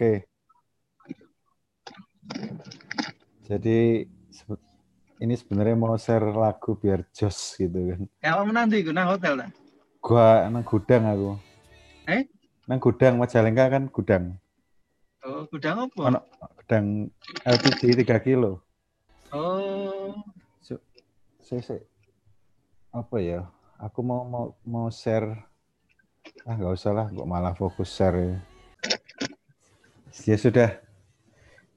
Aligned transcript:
Oke. 0.00 0.24
Jadi 3.44 4.08
ini 5.20 5.34
sebenarnya 5.36 5.76
mau 5.76 5.92
share 6.00 6.32
lagu 6.32 6.72
biar 6.72 7.04
jos 7.12 7.60
gitu 7.60 7.76
kan. 7.92 8.00
Kalau 8.24 8.48
menanti 8.48 8.80
gue 8.80 8.96
nang 8.96 9.12
hotel 9.12 9.44
lah. 9.44 9.52
Gua 10.00 10.48
nang 10.48 10.64
gudang 10.64 11.04
aku. 11.04 11.36
Eh? 12.08 12.24
Nang 12.64 12.80
gudang 12.80 13.20
Majalengka 13.20 13.68
kan 13.68 13.92
gudang. 13.92 14.40
Oh, 15.20 15.44
gudang 15.52 15.84
apa? 15.84 16.00
Ono 16.00 16.20
gudang 16.64 17.12
LPG 17.44 18.00
3 18.00 18.24
kilo. 18.24 18.64
Oh, 19.36 20.16
saya- 21.44 21.84
apa 22.88 23.16
ya? 23.20 23.52
Aku 23.76 24.00
mau 24.00 24.24
mau 24.24 24.56
mau 24.64 24.88
share 24.88 25.44
ah 26.48 26.56
nggak 26.56 26.72
usah 26.72 26.92
lah, 26.96 27.06
kok 27.12 27.28
malah 27.28 27.52
fokus 27.52 27.92
share 27.92 28.16
ya. 28.16 28.40
Ya 30.10 30.34
sudah, 30.34 30.74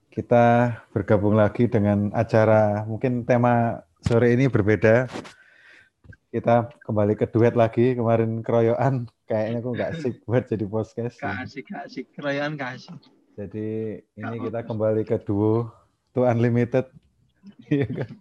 kita 0.09 0.77
bergabung 0.89 1.38
lagi 1.38 1.70
dengan 1.70 2.09
acara 2.17 2.81
mungkin 2.90 3.30
tema 3.30 3.85
sore 4.02 4.34
ini 4.34 4.49
berbeda. 4.49 5.05
Kita 6.34 6.73
kembali 6.81 7.13
ke 7.13 7.30
duet 7.30 7.54
lagi 7.54 7.93
kemarin 7.93 8.41
keroyokan 8.41 9.05
kayaknya 9.30 9.62
aku 9.62 9.70
nggak 9.77 9.90
asik 9.93 10.16
buat 10.26 10.49
jadi 10.49 10.66
podcast. 10.66 11.21
kasih 11.21 11.62
kasih 11.62 12.04
kerayaan 12.09 12.57
kasih. 12.57 12.98
Jadi 13.38 14.02
ini 14.02 14.35
kita 14.41 14.65
kembali 14.65 15.05
ke 15.05 15.21
duo 15.21 15.70
to 16.18 16.26
unlimited. 16.26 16.90
Iya 17.70 17.85
kan? 17.85 18.12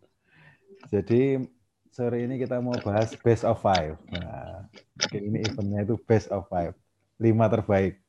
Jadi 0.93 1.41
sore 1.89 2.27
ini 2.29 2.37
kita 2.37 2.61
mau 2.61 2.77
bahas 2.85 3.17
best 3.17 3.49
of 3.49 3.65
five. 3.65 3.97
Nah, 4.13 4.69
ini 5.15 5.41
eventnya 5.47 5.89
itu 5.89 5.97
best 6.05 6.29
of 6.29 6.45
five, 6.53 6.77
lima 7.17 7.49
terbaik. 7.49 8.02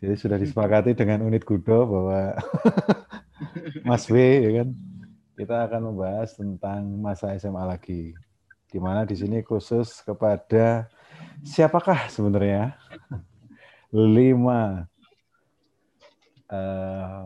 Jadi 0.00 0.14
sudah 0.16 0.38
disepakati 0.40 0.96
dengan 0.96 1.20
unit 1.28 1.44
Gudo 1.44 1.84
bahwa 1.84 2.32
Mas 3.88 4.08
W, 4.08 4.16
ya 4.16 4.50
kan, 4.62 4.68
kita 5.36 5.56
akan 5.68 5.80
membahas 5.92 6.30
tentang 6.36 6.80
masa 7.00 7.32
SMA 7.36 7.64
lagi. 7.64 8.16
Di 8.70 8.78
mana 8.78 9.04
di 9.04 9.16
sini 9.18 9.42
khusus 9.44 10.00
kepada 10.04 10.88
siapakah 11.44 12.08
sebenarnya 12.12 12.76
lima 14.16 14.86
eh, 16.50 17.20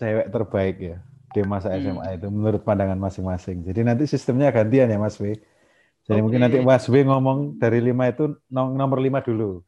cewek 0.00 0.26
terbaik 0.34 0.76
ya 0.80 0.96
di 1.34 1.40
masa 1.44 1.68
Hmm. 1.72 1.80
SMA 1.82 2.16
itu 2.16 2.26
menurut 2.32 2.62
pandangan 2.64 2.98
masing-masing. 2.98 3.62
Jadi 3.68 3.80
nanti 3.84 4.04
sistemnya 4.08 4.48
gantian 4.54 4.88
ya 4.92 4.98
Mas 5.00 5.16
W. 5.20 5.36
Jadi 6.08 6.18
mungkin 6.24 6.40
Oke. 6.40 6.44
nanti 6.44 6.58
Mas 6.64 6.86
W 6.88 6.94
ngomong 7.04 7.38
dari 7.62 7.78
lima 7.84 8.04
itu 8.12 8.24
nom- 8.50 8.74
nomor 8.76 8.98
lima 9.02 9.20
dulu. 9.24 9.62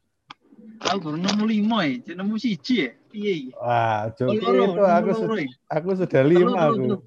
Aku 0.81 0.97
baru 1.05 1.17
nemu 1.21 1.43
lima 1.45 1.77
ya, 1.85 1.93
jadi 2.01 2.17
nemu 2.17 2.35
siji 2.41 2.75
ya. 2.85 2.91
Iya, 3.13 3.33
iya. 3.37 3.53
Wah, 3.53 4.01
Joki 4.17 4.41
itu 4.41 4.81
aku 4.81 5.09
ya. 5.37 5.47
aku 5.69 5.89
sudah 5.93 6.21
lima 6.25 6.57
aku. 6.57 6.97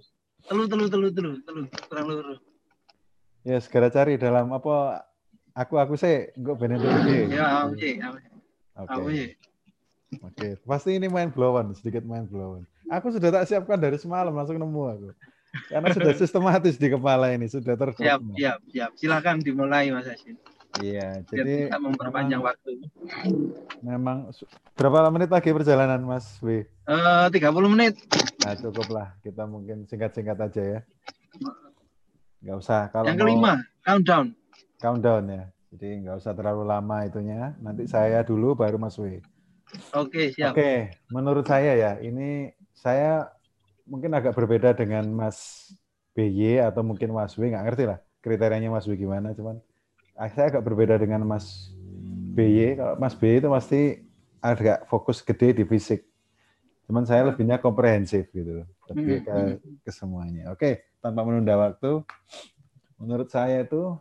telu, 0.44 0.64
Telu, 0.68 0.86
telu, 0.92 1.08
telu, 1.08 1.30
telu, 1.40 1.62
kurang 1.88 2.06
loro. 2.12 2.36
Ya 3.44 3.56
segera 3.60 3.88
cari 3.88 4.20
dalam 4.20 4.52
apa 4.52 5.04
aku 5.56 5.76
aku 5.80 5.94
sih 5.96 6.28
enggak 6.36 6.56
bener 6.60 6.78
ide. 6.80 7.32
Ya, 7.32 7.64
aku 7.64 7.76
sih, 7.80 7.96
aku 8.00 8.16
Oke. 8.76 8.92
aku 8.92 9.08
sih. 9.12 9.30
Oke, 10.22 10.48
pasti 10.62 10.90
ini 10.94 11.10
main 11.10 11.32
blowan, 11.32 11.74
sedikit 11.74 12.06
main 12.06 12.28
blowan. 12.28 12.62
Aku 12.92 13.10
sudah 13.10 13.32
tak 13.32 13.48
siapkan 13.48 13.80
dari 13.80 13.96
semalam 13.98 14.30
langsung 14.36 14.60
nemu 14.60 14.82
aku. 14.86 15.08
Karena 15.72 15.88
sudah 15.90 16.12
sistematis 16.20 16.76
di 16.76 16.88
kepala 16.92 17.32
ini, 17.32 17.48
sudah 17.48 17.74
Siap, 17.74 17.80
terdokumen. 17.96 18.36
siap, 18.36 18.58
siap. 18.70 18.90
Silakan 19.00 19.40
dimulai 19.40 19.90
Mas 19.90 20.06
Asin. 20.06 20.36
Iya, 20.82 21.22
jadi 21.30 21.70
bisa 21.70 21.78
memperpanjang 21.78 22.42
waktu. 22.42 22.82
memang 23.78 24.32
berapa 24.74 25.06
menit 25.14 25.30
lagi 25.30 25.54
perjalanan 25.54 26.02
Mas 26.02 26.34
W? 26.42 26.66
Eh, 26.66 27.26
30 27.30 27.70
menit. 27.70 27.94
Nah, 28.42 28.58
cukup 28.58 28.88
lah. 28.90 29.08
Kita 29.22 29.46
mungkin 29.46 29.86
singkat-singkat 29.86 30.34
aja 30.34 30.62
ya. 30.62 30.80
Nggak 32.42 32.56
usah 32.58 32.80
kalau 32.90 33.06
Yang 33.06 33.16
mau 33.16 33.22
kelima, 33.22 33.52
countdown. 33.86 34.26
countdown 34.82 35.24
ya. 35.30 35.44
Jadi 35.74 35.88
nggak 36.06 36.16
usah 36.18 36.32
terlalu 36.34 36.62
lama 36.66 36.96
itunya. 37.06 37.54
Nanti 37.62 37.86
saya 37.86 38.26
dulu 38.26 38.58
baru 38.58 38.74
Mas 38.74 38.98
W. 38.98 39.22
Oke, 39.94 40.34
siap. 40.34 40.54
Oke, 40.54 40.90
menurut 41.10 41.46
saya 41.46 41.74
ya, 41.74 41.92
ini 42.02 42.50
saya 42.74 43.30
mungkin 43.86 44.10
agak 44.14 44.34
berbeda 44.34 44.74
dengan 44.74 45.06
Mas 45.10 45.70
BY 46.14 46.62
atau 46.62 46.82
mungkin 46.86 47.10
Mas 47.10 47.34
W, 47.34 47.50
nggak 47.50 47.64
ngerti 47.66 47.84
lah 47.90 47.98
kriterianya 48.22 48.70
Mas 48.70 48.86
W 48.86 48.94
gimana, 48.96 49.34
cuman 49.36 49.58
saya 50.14 50.46
agak 50.50 50.62
berbeda 50.62 50.94
dengan 50.98 51.26
Mas 51.26 51.74
BY. 52.34 52.78
Kalau 52.78 52.94
Mas 52.98 53.14
BY 53.18 53.42
itu 53.42 53.48
pasti 53.50 53.80
agak 54.38 54.86
fokus 54.86 55.20
gede 55.20 55.62
di 55.62 55.64
fisik. 55.66 56.06
Cuman 56.84 57.08
saya 57.08 57.26
lebihnya 57.32 57.56
komprehensif 57.56 58.28
gitu 58.28 58.62
loh, 58.62 58.68
lebih 58.92 59.24
ke, 59.24 59.36
ke 59.80 59.90
semuanya. 59.90 60.52
Oke, 60.52 60.84
tanpa 61.00 61.24
menunda 61.24 61.56
waktu, 61.56 62.04
menurut 63.00 63.32
saya 63.32 63.64
itu 63.64 63.96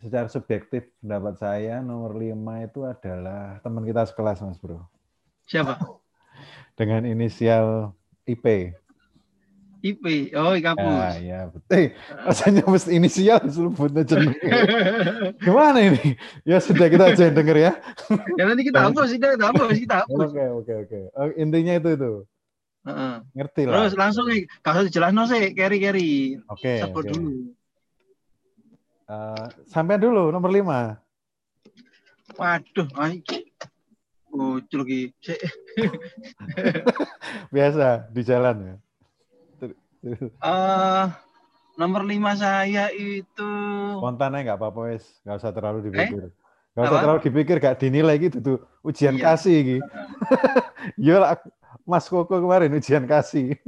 secara 0.00 0.28
subjektif 0.32 0.88
pendapat 1.00 1.36
saya 1.36 1.84
nomor 1.84 2.16
lima 2.16 2.64
itu 2.64 2.88
adalah 2.88 3.60
teman 3.60 3.84
kita 3.84 4.08
sekelas 4.08 4.40
mas 4.40 4.56
bro 4.56 4.80
Siapa? 5.44 5.76
dengan 6.72 7.04
inisial 7.04 7.92
IP 8.24 8.72
IP. 9.80 10.04
Oh, 10.34 10.52
ya 10.52 10.60
Ikapus. 10.60 11.12
ya 11.20 11.40
betul 11.48 11.72
eh, 11.74 11.86
rasanya 12.22 12.62
mesti 12.64 12.90
inisial 12.92 13.40
sebutnya 13.46 14.04
jeneng 14.04 14.36
gimana 15.44 15.78
ini 15.80 16.14
ya 16.44 16.60
sudah 16.60 16.86
kita 16.86 17.10
aja 17.10 17.22
yang 17.26 17.36
denger 17.36 17.56
ya 17.56 17.72
ya 18.36 18.44
nanti 18.44 18.62
kita 18.62 18.80
hapus, 18.84 19.08
kita 19.10 19.26
kita 19.34 19.46
hapus, 19.48 19.68
kita 19.74 19.94
hapus. 20.04 20.18
oke 20.28 20.44
oke 20.60 20.72
oke 20.84 20.98
Oh, 21.12 21.28
intinya 21.34 21.74
itu 21.74 21.88
itu 21.90 22.12
Heeh. 22.80 23.14
ngerti 23.32 23.62
lah 23.64 23.72
Terus 23.76 23.92
langsung 23.94 24.24
nih, 24.24 24.48
kalau 24.60 24.84
jelas 24.84 25.12
no 25.12 25.24
sih, 25.24 25.52
carry 25.52 25.76
carry. 25.78 26.40
oke 26.44 26.72
Sebut 26.80 27.04
oke. 27.04 27.08
dulu. 27.08 27.32
Eh, 29.04 29.46
sampai 29.66 29.96
dulu 29.96 30.28
nomor 30.28 30.48
lima 30.48 30.96
Waduh, 32.36 32.88
ay. 32.96 33.20
Bocil 34.30 34.78
lagi. 34.80 35.02
Biasa 37.50 38.08
di 38.08 38.22
jalan 38.22 38.56
ya 38.62 38.74
Eh, 40.02 41.04
nomor 41.76 42.02
lima 42.04 42.32
saya 42.32 42.88
itu 42.88 43.50
spontan 44.00 44.32
aja 44.32 44.42
nggak 44.52 44.58
apa-apa 44.58 44.80
wes. 44.88 45.04
Nggak 45.22 45.36
usah 45.36 45.52
terlalu 45.52 45.78
dipikir. 45.86 46.24
Nggak 46.72 46.80
usah 46.80 46.88
Eh? 46.88 46.88
Apa? 46.88 47.02
terlalu 47.04 47.20
dipikir 47.20 47.56
gak 47.58 47.76
dinilai 47.76 48.16
gitu 48.16 48.38
tuh. 48.40 48.58
Ujian 48.80 49.14
Iya. 49.14 49.24
kasih 49.36 49.58
gitu 49.60 49.84
lah, 51.20 51.36
Mas 51.84 52.08
Koko 52.08 52.32
kemarin 52.32 52.72
ujian 52.72 53.04
kasih. 53.04 53.58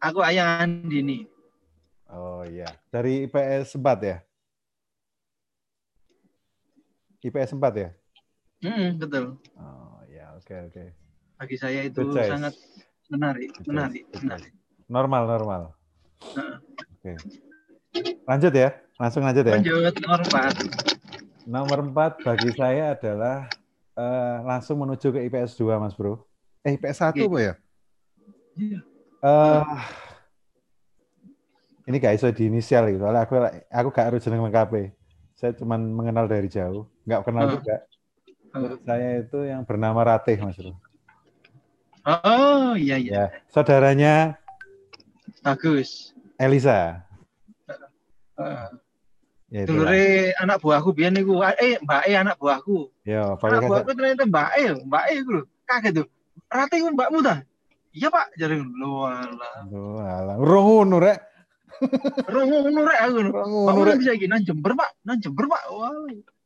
Aku 0.00 0.24
ayah 0.24 0.64
Andini. 0.64 1.28
oh 2.08 2.44
iya. 2.44 2.68
Dari 2.88 3.28
IPS 3.28 3.76
4 3.76 3.98
ya? 4.00 4.16
IPS 7.22 7.54
4 7.54 7.72
ya? 7.76 7.90
Hmm, 8.62 8.96
betul. 8.96 9.36
oh 9.58 10.00
ya 10.08 10.32
oke 10.38 10.54
oke. 10.70 10.84
Bagi 11.36 11.56
saya 11.58 11.82
itu 11.82 12.02
sangat 12.14 12.54
menarik, 13.10 13.50
menarik, 13.66 14.04
menarik. 14.16 14.52
Normal 14.92 15.22
normal 15.24 15.62
oke 17.00 17.12
lanjut 18.28 18.52
ya 18.52 18.68
langsung 19.00 19.24
lanjut 19.24 19.44
ya 19.48 19.56
Lanjut 19.56 19.94
nomor 20.04 20.20
empat. 20.22 20.54
nomor 21.48 21.78
4 21.82 22.12
bagi 22.22 22.50
saya 22.52 22.92
adalah 22.94 23.50
eh, 23.96 24.36
langsung 24.44 24.78
menuju 24.78 25.08
ke 25.10 25.24
IPS 25.26 25.56
2 25.58 25.80
Mas 25.80 25.96
Bro 25.96 26.22
eh 26.62 26.76
IPS 26.76 26.98
1 27.02 27.16
Oke. 27.18 27.24
apa 27.26 27.38
ya 27.40 27.54
Iya. 28.52 28.80
Eh, 29.24 29.64
ini 31.88 31.96
gak 31.98 32.14
iso 32.14 32.28
di 32.30 32.46
inisial 32.46 32.84
gitu. 32.92 33.00
Soalnya 33.00 33.24
aku 33.24 33.34
aku 33.72 33.88
gak 33.90 34.06
harus 34.12 34.20
jeneng 34.22 34.44
lengkap. 34.44 34.92
Saya 35.34 35.56
cuman 35.56 35.80
mengenal 35.88 36.28
dari 36.28 36.46
jauh, 36.46 36.86
nggak 37.08 37.24
kenal 37.26 37.48
Hmm. 37.48 37.54
juga. 37.58 37.76
Saya 38.84 39.24
itu 39.24 39.38
yang 39.48 39.64
bernama 39.64 40.04
Ratih, 40.04 40.36
Mas 40.38 40.54
Bro. 40.60 40.76
Oh, 42.04 42.76
iya 42.76 43.00
iya. 43.00 43.10
Ya, 43.14 43.24
saudaranya 43.48 44.36
Bagus. 45.42 46.14
Elisa. 46.38 47.02
Heeh. 48.38 48.66
Ya. 49.52 49.68
Dulure 49.68 50.32
anak 50.40 50.64
buahku 50.64 50.96
biyen 50.96 51.12
niku, 51.12 51.44
eh 51.44 51.76
Mbak 51.84 52.02
E 52.08 52.12
anak 52.16 52.40
buahku. 52.40 52.88
Ya, 53.04 53.36
Anak 53.36 53.68
buahku 53.68 53.92
ternyata 53.92 54.24
Mbak 54.24 54.48
E, 54.56 54.64
Mbak 54.88 55.04
E 55.04 55.12
iku 55.20 55.30
lho. 55.36 55.42
Kaget 55.68 55.92
tuh. 56.00 56.06
Rati 56.48 56.80
ku 56.80 56.88
mbakmu 56.88 57.20
ta? 57.20 57.44
Iya, 57.92 58.08
Pak. 58.08 58.32
Jare 58.40 58.56
lho 58.56 59.04
alah. 59.04 59.52
Aduh, 59.68 60.00
alah. 60.00 60.36
Urung 60.40 60.88
ngono, 60.88 60.96
Rek. 61.04 61.18
Rong 62.28 62.48
ngono 62.48 62.80
rek 62.86 63.00
aku. 63.02 63.18
Pak 63.32 63.46
ngono, 63.48 63.80
Rek. 63.84 63.96
bisa 64.00 64.12
iki 64.14 64.26
nang 64.30 64.42
Jember, 64.46 64.72
Pak. 64.72 64.90
Nang 65.04 65.18
Jember, 65.20 65.44
Pak. 65.50 65.62
Wah. 65.68 65.90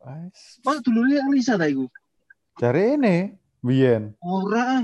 Wes. 0.06 0.40
Pak 0.64 0.82
dulure 0.82 1.20
Elisa 1.30 1.54
ta 1.54 1.66
iku. 1.68 1.86
Cari 2.56 2.96
ini, 2.96 3.16
Bian. 3.60 4.16
Ora. 4.24 4.82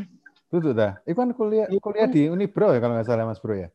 Tuh 0.53 0.61
tuh 0.61 0.77
dah. 0.77 1.01
Itu 1.09 1.17
kan 1.17 1.33
kuliah 1.33 1.67
kuliah 1.81 2.07
di 2.11 2.29
Unibro 2.29 2.77
ya 2.77 2.79
kalau 2.85 3.01
nggak 3.01 3.09
salah 3.09 3.25
Mas 3.25 3.41
Bro 3.41 3.57
ya. 3.57 3.73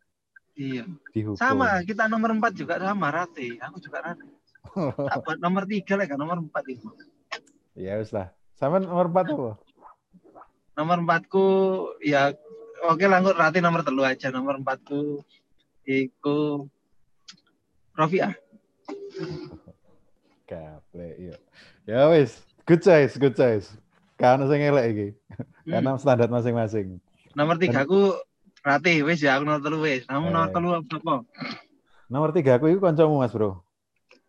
Iya. 0.57 0.83
Di 1.13 1.21
hukum. 1.21 1.37
Sama, 1.37 1.85
kita 1.85 2.09
nomor 2.09 2.33
4 2.33 2.57
juga 2.57 2.81
sama 2.81 3.13
Rati. 3.13 3.61
Aku 3.61 3.77
juga 3.77 4.01
Rati. 4.01 4.27
Tak 5.09 5.23
buat 5.23 5.39
nomor 5.39 5.63
3 5.63 5.85
lah 5.95 6.05
kan 6.05 6.17
nomor 6.19 6.37
4 6.43 6.73
itu. 6.73 6.89
ya 7.77 8.01
wes 8.01 8.09
lah. 8.09 8.33
Sama 8.57 8.81
nomor 8.81 9.07
4 9.13 9.37
apa? 9.37 9.53
Nomor 10.77 11.01
empatku 11.01 11.45
ya 12.05 12.37
oke 12.85 13.05
lah 13.09 13.17
rati 13.21 13.61
nomor 13.61 13.81
telu 13.81 14.05
aja. 14.05 14.29
Nomor 14.29 14.61
empatku 14.61 15.25
iku 15.85 16.69
Rofiah. 17.97 18.33
Gaple, 20.45 21.07
iya. 21.17 21.37
Ya 21.89 22.05
wis, 22.13 22.45
good 22.69 22.85
choice, 22.85 23.17
good 23.17 23.33
choice. 23.33 23.73
Karena 24.21 24.45
saya 24.45 24.57
ngelek 24.61 24.85
iki. 24.93 25.07
Karena 25.65 25.97
standar 25.97 26.29
masing-masing. 26.29 27.01
Nomor 27.33 27.57
tiga 27.57 27.85
aku 27.85 28.13
Rati, 28.67 28.99
wis 28.99 29.23
ya 29.23 29.39
aku 29.39 29.47
nomor 29.47 29.63
telu 29.63 29.79
wis. 29.79 30.03
Kamu 30.03 30.27
nomor 30.27 30.49
Eh. 30.49 30.51
telu 30.51 30.69
apa? 30.75 31.15
Nomor 32.07 32.29
tiga 32.31 32.59
aku 32.59 32.67
itu 32.67 32.79
koncomu 32.79 33.15
mas 33.17 33.31
bro. 33.31 33.63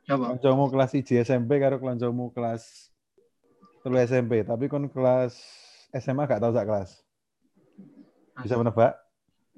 Coba. 0.06 0.34
Koncomu 0.34 0.70
kelas 0.70 0.90
1 0.94 1.18
SMP 1.18 1.58
karo 1.58 1.76
koncomu 1.76 2.30
kelas 2.30 2.62
telu 3.82 3.98
SMP. 3.98 4.46
Tapi 4.46 4.70
kon 4.70 4.86
kelas 4.86 5.34
SMA 5.90 6.22
gak 6.24 6.38
tahu 6.38 6.54
sak 6.54 6.66
kelas. 6.66 6.90
Bisa 8.38 8.54
menebak? 8.54 8.94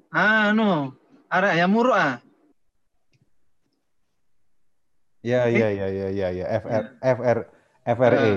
Ah, 0.09 0.49
anu. 0.49 0.97
Arek 1.29 1.53
ayam 1.53 1.69
muruk 1.69 1.93
ah. 1.93 2.17
Ya, 5.21 5.45
Eh? 5.45 5.53
ya, 5.53 5.69
ya, 5.69 5.87
ya, 5.87 6.07
ya, 6.09 6.27
ya. 6.33 6.45
FR, 6.57 6.83
FR, 6.99 7.37
FRE. 7.85 8.33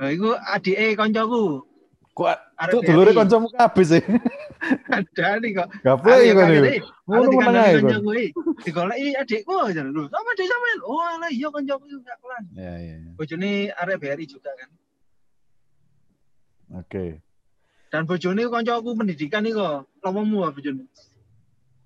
Nah, 0.00 0.08
iku 0.08 0.32
adike 0.32 0.96
koncoku. 0.96 1.68
Kok 2.16 2.28
Arek 2.56 2.72
tuh 2.72 2.80
dulure 2.82 3.12
BRI. 3.12 3.18
koncomu 3.20 3.46
kabeh 3.52 3.84
sih. 3.86 4.00
ada 4.90 5.26
nih 5.40 5.50
kok. 5.56 5.68
Gaple 5.80 6.14
iki 6.20 6.32
kaget, 6.36 6.52
iku. 6.52 6.66
eh. 6.68 6.80
Ngono 7.08 7.20
Aku 7.20 7.32
dikandani 7.32 7.60
ae. 7.60 8.28
Digoleki 8.62 9.08
adikku 9.16 9.54
aja 9.56 9.80
lho. 9.82 10.04
Sama 10.12 10.30
adik 10.36 10.46
sampean. 10.46 10.78
Oh, 10.84 11.00
alah 11.00 11.30
iya 11.32 11.48
koncoku 11.48 11.84
juga 11.88 12.12
kelas. 12.20 12.44
Ya, 12.54 12.74
ya, 12.76 12.94
ya. 13.00 13.10
Bojone 13.16 13.50
arek 13.72 13.96
BRI 13.98 14.24
juga 14.28 14.50
kan. 14.54 14.70
Oke. 16.78 17.18
Dan 17.90 18.06
bojone 18.06 18.42
koncoku 18.46 18.90
pendidikan 18.94 19.42
nih 19.42 19.52
kok. 19.56 19.88
Lomomu 20.04 20.46
ah 20.46 20.52
bojone. 20.54 20.84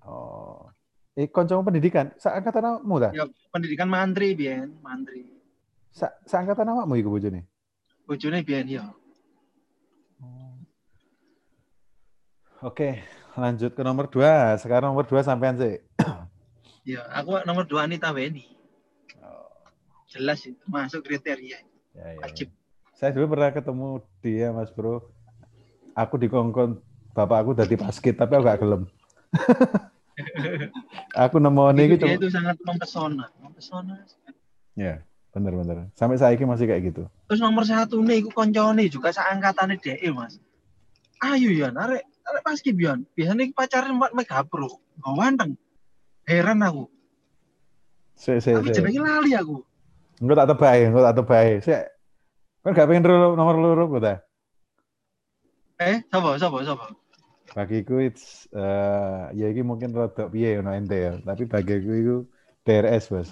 Oh. 0.05 0.69
Eh, 1.15 1.31
koncomu 1.31 1.63
pendidikan, 1.71 2.11
seangkatan 2.19 2.59
awakmu 2.75 2.99
ta? 2.99 3.09
Ya 3.15 3.23
pendidikan 3.47 3.87
mantri 3.87 4.35
biyen, 4.35 4.75
mantri. 4.83 5.23
Sa 5.95 6.11
seangkatan 6.27 6.67
awakmu 6.75 6.99
iku 6.99 7.07
bojone? 7.07 7.47
Bojone 8.03 8.43
biyen 8.43 8.67
ya. 8.67 8.83
Oke, 12.65 12.97
lanjut 13.37 13.77
ke 13.77 13.85
nomor 13.85 14.09
dua. 14.09 14.57
Sekarang 14.57 14.89
nomor 14.89 15.05
dua 15.05 15.21
sampean 15.21 15.53
sih. 15.61 15.77
Ya, 16.85 17.01
aku 17.17 17.41
nomor 17.49 17.65
2 17.65 17.81
Anita 17.81 18.13
Weni. 18.13 18.45
Jelas 20.05 20.45
itu 20.45 20.61
masuk 20.69 21.01
kriteria. 21.01 21.57
Ya, 21.97 22.05
ya, 22.13 22.21
Wajib. 22.21 22.53
Saya 22.93 23.09
dulu 23.09 23.33
pernah 23.33 23.49
ketemu 23.49 24.05
dia, 24.21 24.53
Mas 24.53 24.69
Bro. 24.69 25.01
Aku 25.97 26.21
dikongkon 26.21 26.77
bapak 27.17 27.41
aku 27.41 27.51
dari 27.57 27.73
basket, 27.73 28.21
tapi 28.21 28.37
aku 28.37 28.45
gak 28.45 28.61
gelem. 28.61 28.85
aku 31.25 31.41
nemu 31.41 31.73
Itu 31.73 31.81
ini 31.81 31.85
dia 31.89 31.97
cuma 32.05 32.13
itu 32.21 32.29
sangat 32.29 32.55
mempesona, 32.61 33.25
mempesona. 33.41 34.05
ya 34.77 35.01
bener-bener 35.35 35.91
sampai 35.91 36.15
saya 36.15 36.39
masih 36.39 36.63
kayak 36.71 36.95
gitu 36.95 37.03
Terus 37.27 37.43
nomor 37.43 37.67
satu 37.67 37.99
nih, 37.99 38.23
aku 38.23 38.31
koncone 38.31 38.87
juga 38.87 39.11
seangkatannya 39.11 39.75
DE 39.81 40.07
mas. 40.15 40.39
Ayo 41.19 41.51
ya, 41.51 41.73
arek 41.75 42.14
arek 42.25 42.41
pas 42.43 42.59
Bion. 42.61 42.99
Biasanya 43.13 43.43
pacaran 43.53 43.95
mbak 43.95 44.11
mega 44.17 44.39
pro, 44.43 44.81
gak 44.97 45.13
wanteng. 45.15 45.51
Heran 46.25 46.65
aku. 46.65 46.89
saya 48.15 48.39
saya 48.41 48.57
Tapi 48.63 48.71
saya 48.71 48.81
jenenge 48.81 49.01
lali 49.03 49.31
aku. 49.35 49.61
enggak 50.23 50.37
tak 50.39 50.47
tebak 50.55 50.73
enggak 50.87 51.05
tak 51.05 51.15
tebak 51.19 51.41
saya 51.61 51.79
kan 52.63 52.71
gak 52.71 52.87
pengen 52.87 53.03
dulu 53.03 53.35
nomor 53.35 53.55
loro 53.59 53.83
kok 53.91 54.01
ta 54.01 54.15
Eh, 55.75 55.99
sapa 56.07 56.39
sapa 56.39 56.57
sapa? 56.63 56.85
bagiku 57.51 57.99
it's 57.99 58.47
eh 58.55 59.23
ya 59.35 59.51
ini 59.51 59.61
mungkin 59.61 59.91
rada 59.91 60.31
piye 60.31 60.57
ono 60.63 60.71
ente 60.71 60.95
ya 60.97 61.13
tapi 61.21 61.43
bagiku 61.45 61.91
itu 61.93 62.15
DRS 62.63 63.03
bos 63.11 63.29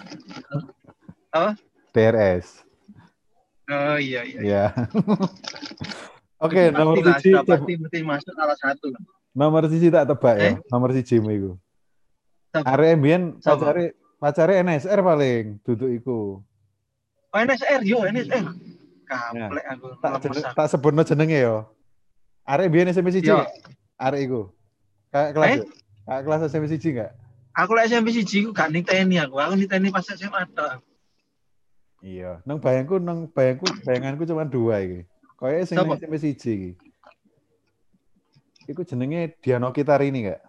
Apa? 1.32 1.56
DRS 1.90 2.62
Oh 3.72 3.96
iya 3.96 4.22
iya. 4.28 4.40
ya 4.44 4.64
oke 6.44 6.62
nomor 6.70 6.94
lah, 6.96 7.16
siji 7.16 7.32
sudah 7.32 7.42
pasti 7.42 7.72
mesti 7.74 7.98
masuk 8.00 8.32
salah 8.32 8.56
satu. 8.56 8.86
nomor 9.32 9.64
siji 9.66 9.88
tak 9.88 10.04
tebak 10.06 10.36
ya 10.36 10.44
Eh? 10.44 10.54
nomor 10.68 10.90
siji 10.90 11.16
mu 11.16 11.30
iku 11.30 11.52
arek 12.54 12.94
mbiyen 12.94 13.22
pacare 13.40 13.84
pacare 14.16 14.60
NSR 14.60 15.00
paling 15.00 15.44
duduk 15.62 15.90
iku 15.90 16.18
Oh, 17.28 17.40
NSR 17.40 17.82
yo 17.82 17.98
NSR. 18.04 18.46
Kaplek 19.04 19.66
aku. 19.66 19.86
tak 19.98 20.10
lemes 20.14 20.22
jeneng, 20.30 20.54
tak 20.54 20.66
sebutno 20.66 21.02
jenenge 21.02 21.38
yo 21.40 21.56
arek 22.44 22.68
mbiyen 22.68 22.88
SMP 22.88 23.10
siji 23.10 23.34
arek 23.96 24.20
iku 24.22 24.54
kakak 25.08 25.30
kelas 25.32 25.48
Eh? 25.48 25.52
ya? 25.52 25.64
kakak 26.04 26.22
kelas 26.22 26.40
SMP 26.46 26.64
siji 26.68 26.88
enggak 26.92 27.12
Aku 27.54 27.70
lek 27.70 27.86
SMP 27.86 28.10
siji 28.10 28.42
aku 28.42 28.50
gak 28.50 28.66
niteni 28.68 29.14
aku. 29.16 29.38
Aku 29.38 29.54
niteni 29.54 29.86
pas 29.88 30.02
SMA 30.04 30.42
tok. 30.50 30.82
iya 32.00 32.42
nang 32.42 32.58
bayangku 32.58 32.98
nang 32.98 33.24
bayangku 33.26 33.64
bayanganku 33.80 34.22
cuma 34.24 34.44
dua 34.44 34.76
iki 34.78 35.06
kaya 35.38 35.66
sing 35.66 35.76
nang 35.76 35.98
SMP 35.98 36.16
siji 36.18 36.50
iki 36.54 36.70
Iku 38.64 38.80
jenenge 38.80 39.36
Diano 39.44 39.68
Kitarini 39.76 40.24
enggak? 40.24 40.40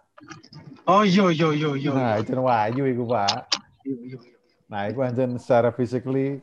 Oh 0.88 1.04
iya 1.04 1.28
iya 1.28 1.48
iya 1.52 1.70
iya. 1.76 1.90
Nah, 1.92 2.14
itu 2.16 2.32
Wahyu 2.32 2.84
iku, 2.88 3.04
Pak. 3.04 3.44
Iya, 3.84 3.92
iya, 3.92 4.18
iya. 4.24 4.36
Nah, 4.72 4.80
iku 4.88 5.04
anjen 5.04 5.36
secara 5.36 5.70
physically 5.70 6.40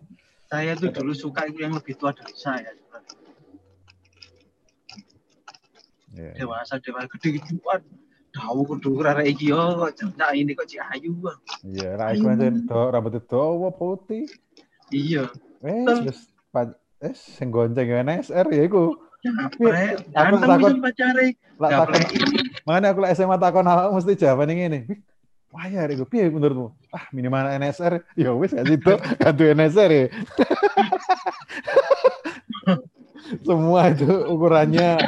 Saya 0.53 0.77
tuh 0.77 0.93
dulu 0.93 1.17
suka 1.17 1.49
itu 1.49 1.65
yang 1.65 1.73
lebih 1.73 1.97
tua 1.97 2.13
dari 2.13 2.35
saya. 2.37 2.69
ya, 6.13 6.29
Dewasa 6.37 6.77
dewasa 6.77 7.09
gede 7.09 7.41
gituan. 7.41 7.81
Tahu 8.33 8.65
kudu 8.69 9.01
arek 9.01 9.33
iki 9.33 9.49
yo 9.49 9.77
kok 9.81 9.97
cencak 9.97 10.29
ini 10.37 10.53
kok 10.53 10.69
Cik 10.69 10.81
Ayu. 10.93 11.17
Bang. 11.17 11.41
Iya, 11.65 11.97
lah 11.97 12.13
iku 12.13 12.29
anjen 12.29 12.69
do 12.69 12.81
rambutnya 12.93 13.21
dawa 13.25 13.73
putih. 13.73 14.29
Iya. 14.93 15.25
Wes 15.65 16.29
Betul. 16.53 16.77
Eh 17.03 17.11
sing 17.13 17.51
gonceng 17.51 17.83
NSR 18.07 18.47
ya 18.49 18.63
iku. 18.63 18.95
Aku 19.23 20.35
bisa 20.39 20.75
pacare. 20.79 21.25
Lah 21.59 21.69
takon. 21.83 22.01
Makanya 22.63 22.87
aku 22.91 22.99
lah 23.03 23.09
SMA 23.11 23.37
takon 23.37 23.67
awak 23.67 23.91
mesti 23.91 24.15
jawaban 24.15 24.51
ini. 24.51 24.79
Wah 25.53 25.69
ya, 25.69 25.85
iku 25.85 26.09
piye 26.09 26.33
menurutmu? 26.33 26.73
Ah, 26.89 27.05
minimal 27.13 27.45
NSR. 27.53 28.01
Ya 28.17 28.33
wis 28.33 28.51
gak 28.51 28.65
situ, 28.65 28.93
gantu 29.21 29.43
NSR 29.45 29.91
ya. 29.91 30.05
Semua 33.45 33.87
itu 33.87 34.03
ukurannya 34.27 34.99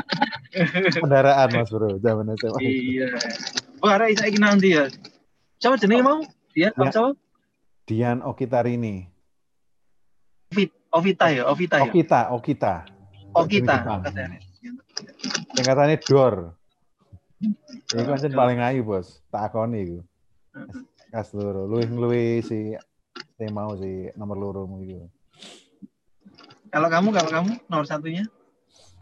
kendaraan 0.95 1.49
Mas 1.51 1.67
Bro, 1.67 1.99
zaman 1.99 2.31
SMA. 2.39 2.59
Iya. 2.63 3.07
Wah, 3.83 3.99
arek 3.99 4.15
saiki 4.15 4.39
nanti 4.39 4.77
ya. 4.77 4.87
Siapa 5.59 5.75
jenenge 5.75 6.03
mau? 6.05 6.19
Dia 6.55 6.71
Ya. 6.71 6.87
siapa? 6.93 7.11
Dian 7.85 8.23
Okitarini. 8.23 9.11
Ovit, 10.55 10.71
Ovita 10.95 11.27
ya, 11.27 11.43
Ovita 11.51 11.83
ya. 11.83 11.91
Okita, 11.91 12.31
Okita. 12.31 12.73
Okita. 13.35 13.75
Singkatannya 15.51 15.99
DOR. 15.99 16.55
Iku 17.91 18.07
kan 18.07 18.31
paling 18.31 18.63
ayu, 18.63 18.87
Bos. 18.87 19.19
Tak 19.27 19.51
akoni 19.51 19.83
iku. 19.83 19.99
Kas 21.11 21.35
loro. 21.35 21.67
Luwih 21.67 21.91
luwih 21.91 22.39
si 22.39 22.71
si 23.35 23.43
mau 23.51 23.75
si 23.75 24.07
nomor 24.15 24.39
loro 24.39 24.63
mu 24.63 24.79
iku. 24.79 25.11
Kalau 26.71 26.87
kamu, 26.87 27.11
kalau 27.11 27.27
kamu 27.27 27.51
nomor 27.67 27.83
satunya? 27.83 28.23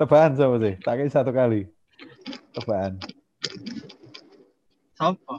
Tebakan 0.01 0.33
sama 0.33 0.57
sih? 0.57 0.73
Tak 0.81 0.97
kira 0.97 1.13
satu 1.13 1.29
kali. 1.29 1.69
Tebakan. 2.57 2.97
Sopo? 4.97 5.37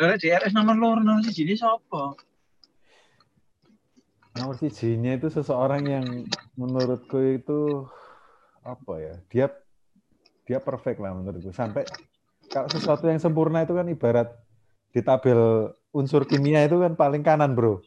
Lha 0.00 0.16
DRS 0.16 0.56
nomor 0.56 0.80
loro 0.80 1.00
nomor 1.04 1.20
siji 1.20 1.44
ini 1.44 1.60
sopo? 1.60 2.16
Nomor 4.32 4.56
sijinya 4.56 5.12
itu 5.12 5.28
seseorang 5.28 5.82
yang 5.84 6.06
menurutku 6.56 7.20
itu 7.20 7.84
apa 8.64 8.92
ya? 8.96 9.14
Dia 9.28 9.46
dia 10.48 10.58
perfect 10.58 10.98
lah 11.04 11.12
menurutku. 11.12 11.52
Sampai 11.52 11.84
kalau 12.48 12.68
sesuatu 12.72 13.08
yang 13.08 13.20
sempurna 13.20 13.64
itu 13.64 13.76
kan 13.76 13.88
ibarat 13.88 14.32
di 14.92 15.00
tabel 15.04 15.72
unsur 15.92 16.24
kimia 16.24 16.64
itu 16.64 16.80
kan 16.80 16.96
paling 16.96 17.20
kanan, 17.20 17.52
Bro. 17.52 17.84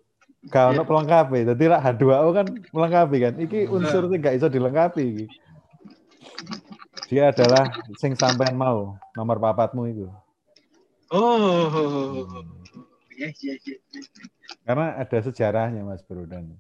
Gak 0.54 0.78
ono 0.78 0.86
Iya. 0.86 0.90
pelengkapi. 0.90 1.40
Jadi 1.50 1.66
lah 1.66 1.82
H2O 1.82 2.30
kan 2.30 2.46
melengkapi 2.70 3.18
kan. 3.18 3.34
Iki 3.42 3.66
unsur 3.66 4.06
sing 4.10 4.22
gak 4.22 4.38
iso 4.38 4.46
dilengkapi 4.46 5.02
iki. 5.02 5.26
Dia 7.10 7.34
adalah 7.34 7.74
sing 7.98 8.14
sampean 8.14 8.54
mau, 8.58 8.98
nomor 9.18 9.38
papatmu 9.42 9.90
itu. 9.90 10.06
Oh. 11.10 12.26
Yes, 13.14 13.38
yes, 13.42 13.62
yes. 13.66 13.82
Karena 14.66 14.98
ada 14.98 15.18
sejarahnya 15.22 15.86
Mas 15.86 16.02
Bro 16.02 16.26
dan 16.26 16.58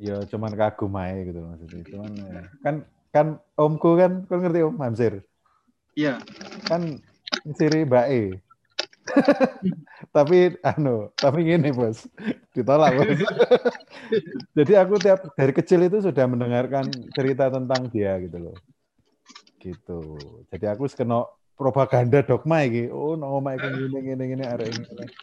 ya 0.00 0.24
cuman 0.24 0.56
kagum 0.56 0.96
aja 0.96 1.20
gitu 1.20 1.40
maksudnya. 1.44 1.82
Cuman 1.84 2.10
ya, 2.16 2.42
kan 2.64 2.74
kan 3.12 3.26
omku 3.60 4.00
kan 4.00 4.24
kan 4.24 4.38
ngerti 4.40 4.64
Om 4.64 4.80
Hamsir. 4.80 5.20
Iya. 5.92 6.24
Kan 6.64 6.96
siri 7.52 7.84
Mbak 7.84 8.06
E. 8.08 8.22
tapi 10.16 10.54
anu, 10.62 11.10
tapi 11.18 11.42
gini 11.42 11.74
bos, 11.74 12.06
ditolak 12.54 12.94
bos. 12.96 13.18
Jadi 14.56 14.72
aku 14.78 14.94
tiap 15.02 15.26
dari 15.34 15.52
kecil 15.52 15.84
itu 15.90 15.98
sudah 16.00 16.24
mendengarkan 16.30 16.86
cerita 17.12 17.50
tentang 17.50 17.90
dia 17.90 18.16
gitu 18.22 18.38
loh. 18.38 18.56
Gitu. 19.58 20.00
Jadi 20.54 20.64
aku 20.70 20.86
kena 20.94 21.26
propaganda 21.56 22.24
dogma 22.24 22.64
iki. 22.66 22.88
Oh, 22.90 23.14
no 23.14 23.38
omah 23.38 23.56
iku 23.56 23.68
ngene 23.68 23.98
ngene 24.02 24.24
ngene 24.32 24.44
arek. 24.46 24.72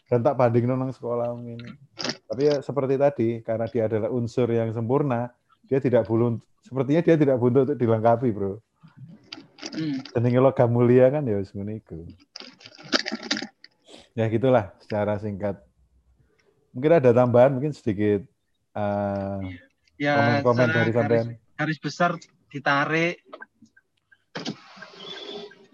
Dan 0.07 0.23
tak 0.23 0.37
banding 0.39 0.69
nang 0.69 0.93
sekolah 0.93 1.33
ngene. 1.35 1.75
Tapi 2.29 2.41
ya 2.45 2.55
seperti 2.61 2.95
tadi, 2.95 3.29
karena 3.41 3.65
dia 3.67 3.89
adalah 3.89 4.09
unsur 4.13 4.47
yang 4.49 4.71
sempurna, 4.71 5.33
dia 5.65 5.81
tidak 5.81 6.05
belum 6.07 6.41
sepertinya 6.63 7.01
dia 7.01 7.15
tidak 7.17 7.37
butuh 7.39 7.65
untuk 7.65 7.77
dilengkapi, 7.79 8.29
Bro. 8.29 8.61
Hmm. 9.75 10.01
Jenenge 10.15 10.39
logam 10.41 10.69
mulia 10.71 11.11
kan 11.13 11.23
ya 11.25 11.37
wis 11.37 11.51
ngene 11.53 11.81
iku. 11.81 12.05
Ya 14.17 14.25
gitulah 14.27 14.75
secara 14.81 15.15
singkat. 15.21 15.61
Mungkin 16.73 16.91
ada 17.01 17.09
tambahan, 17.15 17.55
mungkin 17.55 17.73
sedikit 17.73 18.27
uh, 18.77 19.41
ya, 19.97 20.43
komen-komen 20.43 20.67
dari 20.69 20.91
sampean. 20.93 21.25
Garis 21.57 21.79
besar 21.81 22.15
ditarik. 22.49 23.21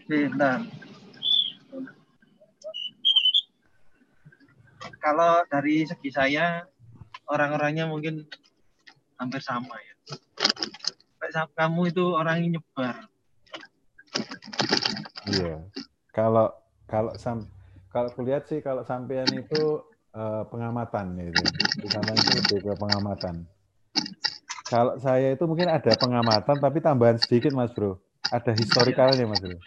Bentar. 0.06 0.62
Kalau 5.02 5.42
dari 5.50 5.86
segi 5.86 6.10
saya, 6.14 6.66
orang-orangnya 7.30 7.90
mungkin 7.90 8.26
hampir 9.18 9.42
sama 9.42 9.74
ya. 9.82 9.94
Kamu 11.58 11.90
itu 11.90 12.06
orang 12.14 12.46
yang 12.46 12.62
nyebar. 12.62 13.10
Iya. 15.26 15.58
Kalau 16.14 16.54
kalau 16.86 17.12
sam 17.18 17.50
kalau 17.90 18.14
kulihat 18.14 18.46
sih 18.46 18.62
kalau 18.62 18.86
sampean 18.86 19.26
itu 19.34 19.82
uh, 20.14 20.46
pengamatan. 20.54 21.18
Di 21.82 21.88
sana 21.90 22.14
itu 22.14 22.62
ke 22.62 22.74
pengamatan. 22.78 23.50
Kalau 24.70 24.98
saya 25.02 25.34
itu 25.34 25.44
mungkin 25.50 25.70
ada 25.70 25.94
pengamatan 25.98 26.58
tapi 26.62 26.78
tambahan 26.78 27.18
sedikit 27.18 27.54
Mas 27.58 27.74
Bro. 27.74 27.98
Ada 28.30 28.54
historikalnya 28.54 29.26
Mas 29.26 29.42
Bro. 29.42 29.58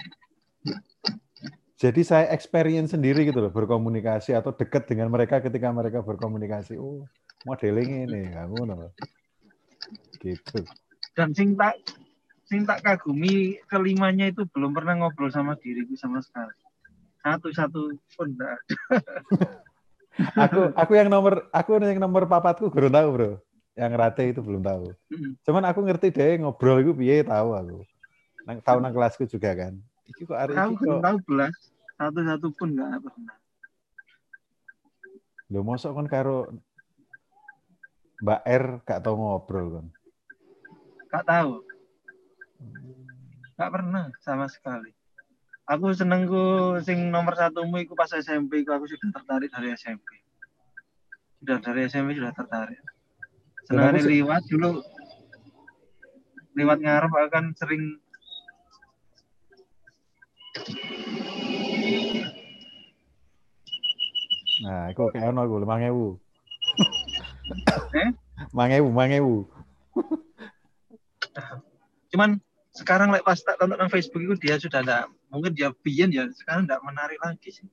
Jadi 1.78 2.02
saya 2.02 2.26
experience 2.34 2.90
sendiri 2.90 3.22
gitu 3.30 3.38
loh 3.38 3.54
berkomunikasi 3.54 4.34
atau 4.34 4.50
dekat 4.50 4.90
dengan 4.90 5.14
mereka 5.14 5.38
ketika 5.38 5.70
mereka 5.70 6.02
berkomunikasi. 6.02 6.74
Oh, 6.74 7.06
modeling 7.46 8.10
ini 8.10 8.34
kamu 8.34 8.66
loh. 8.66 8.90
Gitu. 10.18 10.66
Dan 11.14 11.30
sing 11.38 11.54
tak 11.54 11.78
sing 12.50 12.66
tak 12.66 12.82
kagumi 12.82 13.62
kelimanya 13.70 14.26
itu 14.32 14.42
belum 14.50 14.74
pernah 14.74 14.98
ngobrol 14.98 15.30
sama 15.30 15.54
diriku 15.60 15.94
sama 15.94 16.18
sekali 16.24 16.56
satu-satu 17.22 17.80
pun 18.16 18.28
enggak. 18.32 18.58
aku 20.48 20.60
aku 20.74 20.92
yang 20.98 21.08
nomor 21.12 21.46
aku 21.54 21.78
yang 21.78 22.00
nomor 22.00 22.26
papatku 22.26 22.72
belum 22.72 22.90
tahu 22.90 23.08
bro 23.14 23.32
yang 23.78 23.92
rate 23.94 24.34
itu 24.34 24.40
belum 24.42 24.62
tahu 24.66 24.90
cuman 25.46 25.64
aku 25.70 25.80
ngerti 25.86 26.10
deh 26.10 26.42
ngobrol 26.42 26.82
itu 26.82 26.90
piye 26.96 27.22
tahu 27.22 27.54
aku 27.54 27.78
nang 28.42 28.58
tahu 28.64 28.78
nang 28.82 28.90
kelasku 28.90 29.30
juga 29.30 29.54
kan 29.54 29.78
iki 30.08 30.22
kok 30.24 30.38
hari 30.38 30.52
ini 30.56 30.74
kok 30.76 31.04
tahu 31.04 31.18
belas 31.28 31.54
satu-satu 31.98 32.48
pun 32.54 32.68
enggak 32.74 33.04
pernah. 33.04 33.36
Lo 35.48 35.60
mosok 35.64 35.92
kan 35.96 36.06
karo 36.08 36.52
Mbak 38.18 38.42
R 38.44 38.64
gak 38.82 39.00
tahu 39.06 39.14
ngobrol 39.14 39.66
kan 39.78 39.86
gak 41.08 41.24
tahu 41.24 41.64
gak 43.56 43.70
pernah 43.72 44.10
sama 44.20 44.46
sekali. 44.50 44.92
Aku 45.68 45.92
senengku 45.92 46.80
sing 46.80 47.12
nomor 47.12 47.36
satu 47.36 47.68
mu 47.68 47.76
iku 47.76 47.92
pas 47.92 48.08
SMP 48.08 48.64
ku 48.64 48.72
aku 48.72 48.88
sudah 48.88 49.12
tertarik 49.12 49.52
dari 49.52 49.76
SMP 49.76 50.24
sudah 51.38 51.58
dari 51.62 51.80
SMP 51.86 52.18
sudah 52.18 52.34
tertarik. 52.34 52.80
Senangnya 53.66 54.02
liwat 54.02 54.42
dulu. 54.50 54.82
Lewat 56.58 56.78
ngarep 56.82 57.12
akan 57.14 57.54
sering 57.54 58.02
Nah, 64.58 64.90
aku 64.90 65.14
kayak 65.14 65.30
ono 65.30 65.46
lima 65.46 65.78
ewu. 65.86 66.18
Eh? 67.94 68.10
Mangewu, 68.52 68.88
mangewu. 68.92 69.46
Cuman 72.12 72.42
sekarang 72.74 73.10
like, 73.10 73.26
pas 73.26 73.38
tak 73.38 73.58
tonton 73.58 73.90
Facebook 73.90 74.22
itu 74.22 74.34
dia 74.38 74.58
sudah 74.60 74.82
ada 74.82 74.98
mungkin 75.32 75.54
dia 75.54 75.74
biyen 75.82 76.14
ya 76.14 76.30
sekarang 76.30 76.66
tidak 76.66 76.82
menarik 76.84 77.18
lagi 77.22 77.50
sih. 77.50 77.66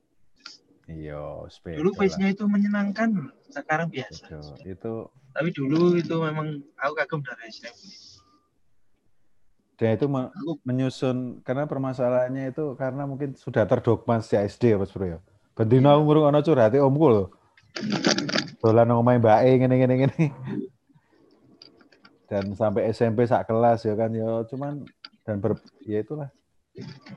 Iya, 0.86 1.50
Dulu 1.50 1.98
face-nya 1.98 2.30
itu 2.30 2.46
menyenangkan, 2.46 3.34
sekarang 3.50 3.90
biasa. 3.90 4.30
Itu 4.62 5.10
tapi 5.36 5.52
dulu 5.52 5.98
itu 6.00 6.16
memang 6.22 6.62
aku 6.80 6.92
kagum 6.96 7.20
dari 7.20 7.52
SMP. 7.52 7.76
Dan 9.76 9.96
itu 9.96 10.08
me 10.08 10.32
aku, 10.32 10.56
menyusun 10.64 11.44
karena 11.44 11.68
permasalahannya 11.68 12.48
itu 12.50 12.72
karena 12.80 13.04
mungkin 13.04 13.36
sudah 13.36 13.68
terdogma 13.68 14.24
sejak 14.24 14.48
SD 14.48 14.72
ya 14.72 14.76
Mas 14.80 14.92
Bro 14.92 15.04
ya. 15.04 15.18
Bendino 15.52 15.92
aku 15.92 16.00
ngurung 16.08 16.26
ana 16.32 16.40
curhate 16.40 16.80
omku 16.80 17.06
lho. 17.12 17.24
Dolan 18.64 18.88
omahe 18.96 19.20
mbake 19.20 19.60
ngene-ngene 19.60 19.94
ngene. 20.00 20.24
Dan 22.26 22.56
sampai 22.56 22.88
SMP 22.90 23.28
sak 23.28 23.46
kelas 23.52 23.84
ya 23.84 23.94
kan 23.94 24.10
ya 24.16 24.42
cuman 24.48 24.82
dan 25.26 25.42
ber, 25.42 25.58
ya 25.82 26.00
itulah 26.06 26.30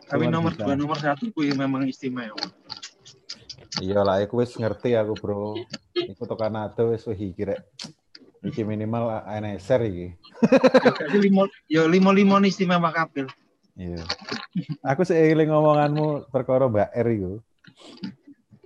tapi 0.10 0.26
nomor 0.32 0.56
dua 0.56 0.74
nomor 0.74 0.98
satu 0.98 1.30
kuwi 1.30 1.54
memang 1.54 1.86
istimewa 1.86 2.34
iya 3.84 4.02
lah 4.02 4.18
aku 4.24 4.42
wis 4.42 4.56
ngerti 4.58 4.96
aku 4.96 5.14
bro 5.14 5.54
iku 5.94 6.24
to 6.26 6.36
Kanada 6.40 6.82
wis 6.90 7.06
iki 7.06 7.36
kira 7.36 7.60
iki 8.42 8.66
minimal 8.66 9.12
NSR 9.28 9.82
iki 9.86 10.08
limo 11.24 11.44
yo 11.68 11.88
limo 11.88 12.10
limo 12.14 12.36
istimewa 12.44 12.92
kabel. 12.92 13.28
Iya. 13.80 14.04
Aku 14.84 15.08
seiling 15.08 15.48
ngomonganmu 15.48 16.28
perkara 16.32 16.68
Mbak 16.68 16.90
R 16.92 17.08
iku. 17.16 17.34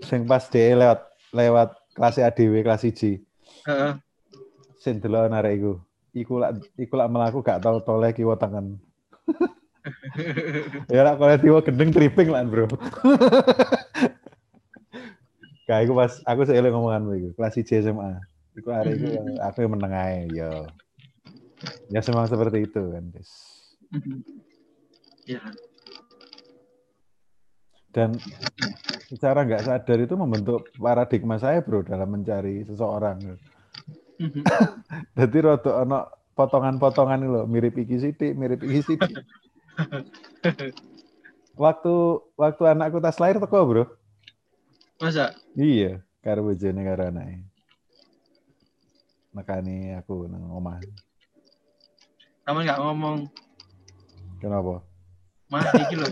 Sing 0.01 0.25
pas 0.25 0.43
DE 0.49 0.73
lewat 0.73 0.99
lewat 1.33 1.69
kelas 1.93 2.17
ADW 2.17 2.65
kelas 2.65 2.83
1 2.85 3.21
heeh. 3.69 3.93
Sing 4.81 4.97
delok 4.97 5.29
arek 5.29 5.53
iku. 5.61 5.73
Iku 6.13 6.33
lak 6.41 6.51
iku 6.77 6.93
lak 6.97 7.09
melaku 7.09 7.39
gak 7.41 7.61
tau 7.61 7.81
toleh 7.81 8.13
kiwa 8.13 8.37
tangan 8.37 8.77
ya 10.93 11.03
lah 11.03 11.19
kalau 11.19 11.35
tiba 11.41 11.59
gendeng 11.59 11.91
tripping 11.91 12.29
lah 12.31 12.45
bro. 12.47 12.69
Kayak 15.67 15.89
aku 15.89 15.93
pas 15.97 16.13
aku 16.23 16.41
seiling 16.45 16.71
ngomongan 16.71 17.11
itu 17.17 17.29
kelas 17.35 17.57
C 17.57 17.81
SMA 17.81 18.21
itu 18.53 18.69
hari 18.69 18.97
itu 18.97 19.05
aku 19.47 19.65
yang 19.65 19.73
meneng 19.73 19.93
aja 19.93 20.21
yo 20.29 20.51
ya 21.89 21.99
semang 22.03 22.27
seperti 22.27 22.67
itu 22.67 22.81
kan 22.91 23.03
ya 25.27 25.41
dan 27.93 28.09
secara 29.07 29.45
nggak 29.45 29.63
sadar 29.69 29.97
itu 30.01 30.15
membentuk 30.17 30.67
paradigma 30.75 31.37
saya 31.37 31.61
bro 31.61 31.85
dalam 31.85 32.09
mencari 32.09 32.65
seseorang 32.65 33.37
jadi 35.17 35.37
roto 35.43 35.71
ono 35.77 36.09
potongan-potongan 36.33 37.21
loh 37.29 37.45
mirip 37.45 37.77
iki 37.77 38.01
sidik 38.01 38.33
mirip 38.33 38.65
iki 38.65 38.81
sidik 38.81 39.13
waktu 41.57 41.93
waktu 42.37 42.63
anakku 42.65 42.97
tas 43.01 43.17
lahir 43.21 43.37
teko, 43.37 43.59
Bro. 43.65 43.85
Masa? 45.01 45.33
Iya, 45.57 46.01
karo 46.21 46.49
bojone 46.49 46.81
karo 46.85 47.03
anake. 47.09 47.37
Makanya 49.33 50.05
aku 50.05 50.29
nang 50.29 50.45
omah. 50.53 50.77
Kamu 52.43 52.59
nggak 52.63 52.79
ngomong. 52.79 53.17
Kenapa? 54.43 54.83
Mas 55.47 55.67
iki 55.75 55.95
lho. 55.95 56.07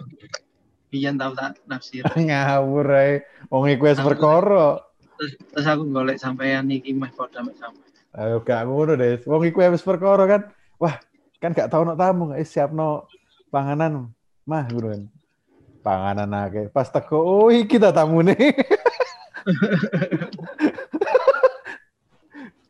Biyen 0.91 1.15
tau 1.15 1.31
tak 1.35 1.59
nafsir. 1.67 2.03
Ngawur 2.27 2.87
ae. 2.91 3.23
Wong 3.51 3.67
iku 3.71 3.87
wis 3.87 3.99
perkara. 3.99 4.79
Terus, 5.19 5.31
terus 5.51 5.67
aku 5.67 5.83
golek 5.91 6.17
sampean 6.19 6.71
iki 6.71 6.91
meh 6.95 7.11
padha 7.11 7.43
mek 7.43 7.55
sampean. 7.59 7.89
Ayo 8.11 8.43
gak 8.43 8.67
ngono 8.67 8.95
deh. 8.95 9.19
Wong 9.27 9.43
iku 9.47 9.63
wis 9.63 9.83
perkara 9.83 10.23
kan. 10.27 10.41
Wah, 10.79 10.99
kan 11.39 11.55
gak 11.55 11.71
tau 11.71 11.83
nok 11.83 11.99
tamu, 11.99 12.25
eh 12.33 12.47
siapno 12.47 13.05
panganan 13.51 14.07
mah 14.47 14.65
gitu 14.71 14.87
kan 14.87 15.03
panganan 15.83 16.31
akeh 16.47 16.65
pas 16.71 16.87
teko 16.87 17.19
oh 17.19 17.49
kita 17.67 17.91
tamu 17.91 18.23
nih 18.23 18.37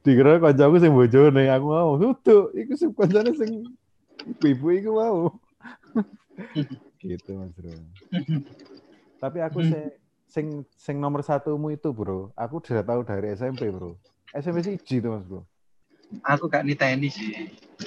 dikira 0.02 0.42
kancaku 0.42 0.76
sing 0.82 0.92
bojone 0.94 1.44
aku 1.50 1.66
mau 1.70 1.94
tutu 1.98 2.50
iku 2.58 2.74
sing 2.74 2.90
kancane 2.94 3.32
sing 3.38 3.52
ibu-ibu 4.26 4.68
iku 4.74 4.92
mau 4.98 5.20
gitu 7.02 7.30
Mas 7.38 7.52
Bro 7.54 7.74
tapi 9.22 9.38
aku 9.46 9.62
sing 9.62 9.84
sing 10.26 10.46
sing 10.74 10.96
nomor 10.98 11.22
satumu 11.22 11.70
itu 11.70 11.92
bro 11.94 12.32
aku 12.34 12.64
sudah 12.64 12.82
tahu 12.82 13.06
dari 13.06 13.36
SMP 13.36 13.70
bro 13.70 13.94
SMP 14.34 14.64
sih 14.66 14.80
tuh 14.98 15.12
Mas 15.14 15.26
Bro 15.28 15.46
aku 16.28 16.52
gak 16.52 16.68
niteni 16.68 17.08
sih. 17.08 17.32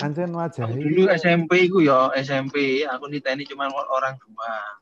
Anjen 0.01 0.33
wajah. 0.33 0.65
Dulu 0.65 1.13
SMP 1.13 1.69
ku 1.69 1.85
ya 1.85 2.09
SMP, 2.17 2.83
aku 2.89 3.13
niteni 3.13 3.45
cuma 3.45 3.69
orang 3.69 4.17
dua. 4.17 4.81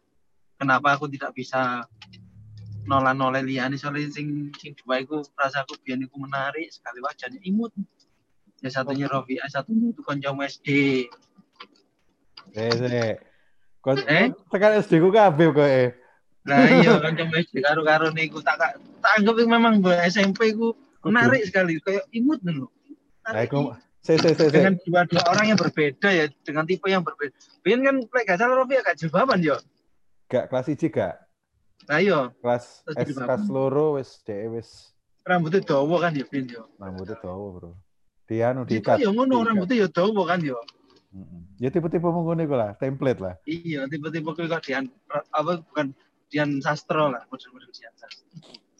Kenapa 0.56 0.94
aku 0.94 1.10
tidak 1.10 1.34
bisa 1.34 1.82
nolan 2.84 3.14
noleh 3.14 3.42
liane 3.42 3.76
soalnya 3.76 4.10
sing 4.10 4.50
sing 4.56 4.72
dua 4.78 5.00
iku 5.00 5.22
rasaku 5.34 5.78
biyen 5.82 6.02
iku 6.02 6.18
menarik 6.18 6.66
sekali 6.68 6.98
wajahnya 6.98 7.38
imut 7.42 7.70
ya 8.58 8.70
satunya 8.70 9.06
Rofi 9.06 9.38
satunya 9.46 9.90
itu 9.90 10.02
kancamu 10.02 10.42
SD 10.42 10.68
Eh, 12.52 12.68
eh. 12.68 13.16
Kon 13.80 13.96
Eh? 14.04 14.30
tekan 14.52 14.76
SD 14.78 15.00
ku 15.00 15.08
kabeh 15.08 15.46
kok 15.50 15.64
eh. 15.64 15.90
Nah 16.44 16.66
iya 16.68 16.98
kancamu 16.98 17.32
SD 17.38 17.62
karo-karo 17.62 18.10
niku 18.10 18.38
tak 18.44 18.58
tak 18.58 18.76
anggap 19.18 19.40
memang 19.42 19.80
gue 19.80 19.94
SMP 20.06 20.52
ku 20.52 20.74
menarik 21.02 21.42
sekali 21.46 21.78
kayak 21.80 22.06
imut 22.12 22.38
dulu 22.42 22.68
Nah, 23.22 23.46
iku 23.46 23.70
se 24.02 24.18
se 24.18 24.34
se 24.34 24.50
se. 24.50 24.50
dengan 24.50 24.74
dua 24.82 25.06
dua 25.06 25.22
orang 25.30 25.54
yang 25.54 25.58
berbeda 25.58 26.10
ya 26.10 26.26
dengan 26.42 26.66
tipe 26.66 26.90
yang 26.90 27.06
berbeda 27.06 27.38
Biyen 27.62 27.86
kan 27.86 28.02
lek 28.02 28.26
gak 28.26 28.34
salah 28.42 28.58
Rofi 28.58 28.74
agak 28.74 28.98
jilbaban 28.98 29.38
yo 29.38 29.54
Gak 30.26 30.50
kelas 30.50 30.66
1 30.66 30.90
gak. 30.90 31.14
Iya 31.98 32.30
Kelas 32.38 32.86
Terus 32.86 32.94
S 32.96 33.00
jadi 33.02 33.12
kelas 33.26 33.44
loro 33.50 33.98
wis 33.98 34.10
dhek 34.22 34.40
wis 34.52 34.70
rambutnya 35.22 35.62
dawa 35.62 35.96
kan 36.02 36.12
ya 36.14 36.26
Biyen 36.26 36.46
yo 36.50 36.62
rambutnya 36.82 37.16
dawa, 37.22 37.46
Bro. 37.54 37.70
Dia 38.26 38.50
anu 38.54 38.66
diikat. 38.66 38.98
ya 39.02 39.10
ngono 39.10 39.38
diikat. 39.42 39.48
rambutnya 39.50 39.76
ya 39.82 39.88
dawa 39.90 40.22
kan 40.26 40.40
yo 40.42 40.58
Mm-mm. 41.12 41.60
Ya 41.60 41.68
tipe-tipe 41.68 42.08
ngono 42.08 42.40
iku 42.40 42.56
lah, 42.56 42.72
template 42.80 43.20
lah. 43.20 43.36
Iya, 43.44 43.84
tiba-tiba 43.84 44.32
kok 44.32 44.64
Dian 44.64 44.88
apa 45.12 45.60
bukan 45.60 45.92
Dian 46.32 46.64
Sastro 46.64 47.12
lah, 47.12 47.20
model-model 47.28 47.68
Dian 47.68 47.92
Sastro. 48.00 48.24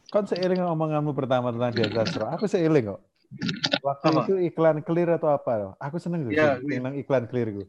Kon 0.09 0.25
seiring 0.25 0.64
omonganmu 0.64 1.12
pertama 1.12 1.52
tentang 1.52 1.76
Dian 1.76 1.92
Sastro. 1.92 2.25
Aku 2.32 2.49
seiring 2.49 2.97
kok. 2.97 3.00
Waktu 3.85 4.06
Apa? 4.12 4.21
itu 4.25 4.35
iklan 4.49 4.80
clear 4.80 5.21
atau 5.21 5.28
apa 5.28 5.52
loh. 5.61 5.73
Aku 5.76 6.00
seneng 6.00 6.25
tuh 6.25 6.32
Iya, 6.32 6.56
sing 6.64 6.80
nang 6.80 6.97
iklan 6.97 7.28
clear 7.28 7.52
ku. 7.52 7.64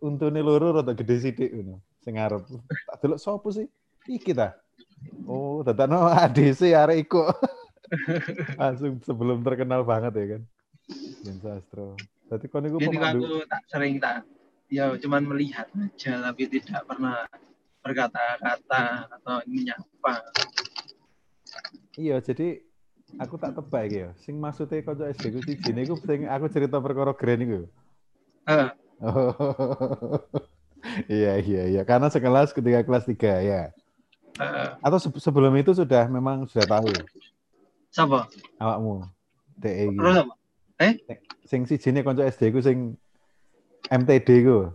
Untune 0.00 0.40
loro 0.40 0.80
rada 0.80 0.96
gede 0.96 1.20
ngono. 1.52 1.84
Sing 2.00 2.16
ngarep. 2.16 2.40
Tak 2.88 2.96
delok 3.04 3.20
sopo 3.20 3.52
sih? 3.52 3.68
Iki 4.04 4.32
ta. 4.36 4.56
Oh, 5.24 5.64
dadakno 5.64 6.04
ADC 6.24 6.72
arek 6.72 7.08
iku. 7.08 7.28
Langsung 8.60 9.00
sebelum 9.04 9.40
terkenal 9.40 9.84
banget 9.84 10.12
ya 10.16 10.26
kan. 10.36 10.42
Dian 11.24 11.38
Sastro. 11.40 11.96
Berarti 12.28 12.46
kon 12.48 12.64
iku 12.68 12.76
Jadi 12.80 12.96
pemandu. 12.96 13.20
aku 13.24 13.32
tak 13.48 13.62
sering 13.68 13.96
tak 14.00 14.24
ya 14.72 14.90
cuman 14.96 15.22
melihat 15.28 15.68
aja 15.76 16.12
tapi 16.24 16.48
tidak 16.48 16.82
pernah 16.88 17.28
berkata-kata 17.84 18.84
atau 19.12 19.36
menyapa. 19.44 20.14
Iya, 21.94 22.18
jadi 22.24 22.64
aku 23.20 23.36
tak 23.36 23.54
tebak 23.54 23.82
iki 23.86 23.98
ya. 24.02 24.10
Sing 24.24 24.40
maksudnya 24.40 24.80
kanca 24.82 25.12
SD 25.12 25.24
ku 25.30 25.40
siji 25.44 25.70
niku 25.70 25.94
sing 26.00 26.26
aku 26.26 26.48
cerita 26.48 26.80
perkara 26.80 27.12
Grand 27.12 27.44
iku. 27.44 27.60
Eh, 28.48 28.68
Oh. 29.02 29.34
iya, 31.10 31.42
iya, 31.42 31.62
iya. 31.66 31.82
Karena 31.82 32.06
sekelas 32.08 32.54
ketika 32.54 32.86
kelas 32.86 33.04
3 33.04 33.42
ya. 33.42 33.62
Eh, 34.36 34.68
Atau 34.80 34.98
se- 34.98 35.20
sebelum 35.20 35.54
itu 35.54 35.70
sudah 35.70 36.06
memang 36.06 36.46
sudah 36.46 36.66
tahu 36.70 36.90
siapa? 37.88 38.26
awakmu. 38.56 39.06
DE 39.54 39.70
iki. 39.86 39.96
Terus 39.96 40.16
apa? 40.18 40.34
Sing 41.44 41.60
siji 41.64 41.88
ne 41.90 42.02
kanca 42.02 42.24
SD 42.24 42.50
ku 42.50 42.58
sing 42.58 42.98
MTD 43.86 44.28
ku. 44.42 44.74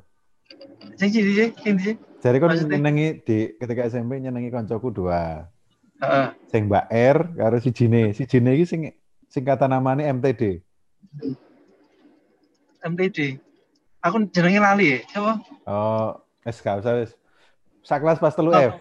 Sing 0.96 1.10
sih, 1.10 1.24
sing 1.54 1.76
sini. 1.76 1.94
Jadi 2.20 2.36
kon 2.38 2.52
nyenengi 2.52 3.20
di 3.22 3.38
ketika 3.56 3.84
SMP 3.86 4.20
nyenengi 4.20 4.48
kancaku 4.50 4.92
dua. 4.92 5.48
Heeh. 6.00 6.28
Sing 6.48 6.68
Mbak 6.68 6.86
R 6.88 7.18
karo 7.34 7.58
sijine. 7.58 8.12
Sijine 8.12 8.56
iki 8.56 8.66
sing 8.66 8.82
singkatan 9.28 9.72
namanya 9.72 10.08
MTD. 10.10 10.64
MTD. 12.80 13.40
Aku 14.00 14.24
jenenge 14.32 14.60
lali 14.60 14.86
ya. 14.96 15.00
Siapa? 15.06 15.34
Oh, 15.66 16.16
wis 16.44 16.60
gak 16.60 16.80
usah 16.80 16.94
wis. 16.98 17.12
Sakelas 17.84 18.20
pas 18.20 18.32
telu 18.32 18.52
Oh. 18.52 18.56
F. 18.56 18.80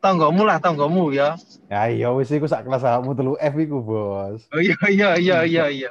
Tonggomu 0.00 0.48
lah, 0.48 0.56
tonggomu 0.56 1.12
ya. 1.12 1.36
Ya 1.68 1.92
iya 1.92 2.08
wis 2.16 2.32
iku 2.32 2.48
sak 2.48 2.64
kelas 2.64 2.80
awakmu 2.82 3.12
telu 3.12 3.36
F 3.36 3.54
iku, 3.60 3.84
Bos. 3.84 4.48
Oh 4.48 4.56
iya 4.60 4.76
iya 4.88 5.10
iya 5.20 5.38
iya 5.44 5.64
iya. 5.68 5.90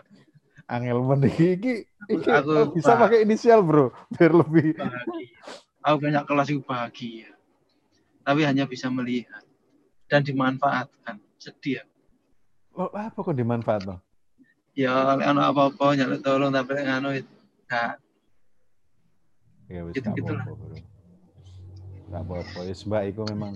Angel 0.65 0.97
men 1.05 1.21
iki 1.29 1.57
iki, 1.57 1.73
iki 2.09 2.29
Aku- 2.29 2.49
oh, 2.53 2.65
bisa 2.73 2.97
Pak. 2.97 3.05
pakai 3.05 3.21
inisial, 3.25 3.61
Bro, 3.61 3.93
biar 4.13 4.33
lebih. 4.33 4.73
Bahagia. 4.77 5.39
Aku 5.85 5.97
banyak 6.01 6.23
kelas 6.25 6.49
itu 6.49 6.61
bahagia. 6.65 7.29
Tapi 8.25 8.41
hanya 8.45 8.65
bisa 8.65 8.89
melihat 8.89 9.45
dan 10.09 10.25
dimanfaatkan. 10.25 11.21
Sedih 11.37 11.81
ya. 11.81 11.83
Lo 12.73 12.89
apa 12.93 13.15
kok 13.15 13.37
dimanfaat 13.37 13.85
no? 13.85 13.97
Ya, 14.73 15.17
ana 15.21 15.53
apa-apa 15.53 15.93
nyaluk 15.97 16.21
tolong 16.25 16.49
tapi 16.49 16.77
ngono 16.81 17.13
itu 17.13 17.29
gak 17.69 17.97
Ya 19.69 19.85
wis 19.85 19.93
Gitu- 19.93 20.09
gak 20.09 20.17
gitu 20.17 20.33
lah. 20.33 20.45
Gak 22.09 22.21
apa-apa. 22.25 22.59
Ya 22.65 22.73
Mbak 22.73 23.03
iku 23.13 23.21
memang 23.29 23.53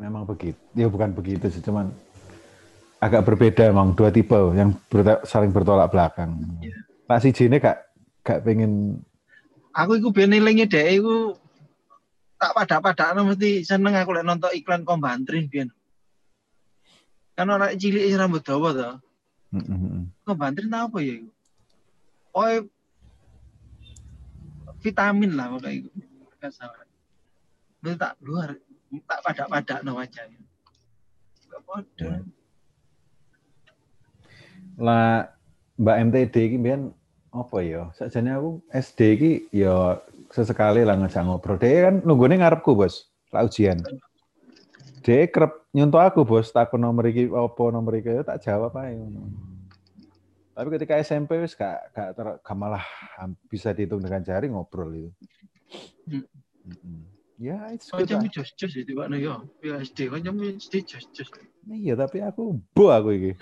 memang 0.00 0.24
begitu. 0.24 0.56
Ya 0.72 0.88
bukan 0.88 1.12
begitu 1.12 1.52
sih, 1.52 1.60
cuman 1.60 1.92
agak 3.00 3.24
berbeda 3.28 3.68
emang 3.68 3.92
dua 3.92 4.08
tipe 4.08 4.36
yang 4.56 4.72
berta- 4.88 5.24
saling 5.28 5.52
bertolak 5.52 5.92
belakang. 5.92 6.40
Iya. 6.64 6.76
Nah 7.04 7.18
si 7.20 7.32
Jine 7.36 7.60
gak 7.60 7.76
gak 8.24 8.40
pengen 8.44 9.00
aku 9.72 9.96
iku 9.96 10.08
ben 10.12 10.34
elinge 10.34 10.68
dhek 10.68 11.00
iku 11.00 11.36
tak 12.40 12.56
pada-padakno 12.56 13.28
mesti 13.28 13.64
seneng 13.64 13.96
aku 13.96 14.16
lek 14.16 14.24
nonton 14.24 14.52
iklan 14.56 14.84
kombantrin 14.84 15.48
biyen. 15.48 15.68
Kan 17.36 17.52
ora 17.52 17.72
cilik 17.76 18.08
rambut 18.16 18.44
dawa 18.44 18.68
to. 18.72 18.90
Mm, 19.52 19.64
mm, 19.64 19.78
mm. 19.80 20.04
Kombantrin 20.24 20.72
tau 20.72 20.88
apa 20.88 20.98
ya 21.04 21.20
iku? 21.20 21.30
Oh, 22.30 22.46
vitamin 24.80 25.36
lah 25.36 25.52
pokoknya 25.52 26.48
salah. 26.48 26.88
Itu 27.80 27.96
tak 27.96 28.16
luar 28.24 28.56
tak 29.06 29.20
pada-padakno 29.22 29.94
wajahnya. 29.94 30.40
Gak 31.50 31.62
padha. 31.66 32.12
lah 34.80 35.28
Mbak 35.76 35.96
MTD 36.08 36.34
iki 36.50 36.56
mbiyen 36.56 36.82
apa 37.30 37.56
ya? 37.62 37.92
Sakjane 37.94 38.32
aku 38.34 38.50
SD 38.72 38.98
iki 39.16 39.32
ya 39.54 40.00
sesekali 40.32 40.82
lah 40.82 40.98
ngajak 40.98 41.22
ngobrol. 41.22 41.60
Dia 41.60 41.90
kan 41.90 42.02
nunggune 42.02 42.40
ngarepku, 42.40 42.74
Bos. 42.74 43.06
Lah 43.30 43.46
ujian. 43.46 43.78
Dia 45.04 45.28
kerep 45.30 45.70
nyuntuk 45.76 46.00
aku, 46.00 46.20
Bos. 46.26 46.50
Takon 46.50 46.82
nomor 46.82 47.06
iki 47.08 47.28
apa 47.30 47.62
nomor 47.70 47.92
iki 47.96 48.10
ya 48.10 48.22
tak 48.26 48.42
jawab 48.42 48.74
ae. 48.82 48.98
Tapi 50.50 50.68
ketika 50.76 51.00
SMP 51.00 51.40
wis 51.40 51.56
gak 51.56 51.94
gak, 51.96 52.08
ter, 52.12 52.26
gak 52.44 52.56
malah 52.58 52.84
bisa 53.48 53.72
dihitung 53.72 54.02
dengan 54.02 54.20
jari 54.20 54.50
ngobrol 54.50 54.92
itu. 54.92 55.10
Hmm. 56.10 56.26
Mm-mm. 56.60 57.19
Ya, 57.40 57.56
it's 57.72 57.88
good 57.88 58.04
Kancamu 58.04 58.28
jos-jos 58.28 58.68
ya 58.76 58.84
tiba 58.84 59.08
yo. 59.16 59.48
Ya 59.64 59.80
SD 59.80 60.12
kancamu 60.12 60.60
SD 60.60 60.84
jos-jos. 60.84 61.32
Iya, 61.72 61.96
tapi 61.96 62.20
aku 62.20 62.60
bo 62.76 62.92
aku 62.92 63.16
iki. 63.16 63.32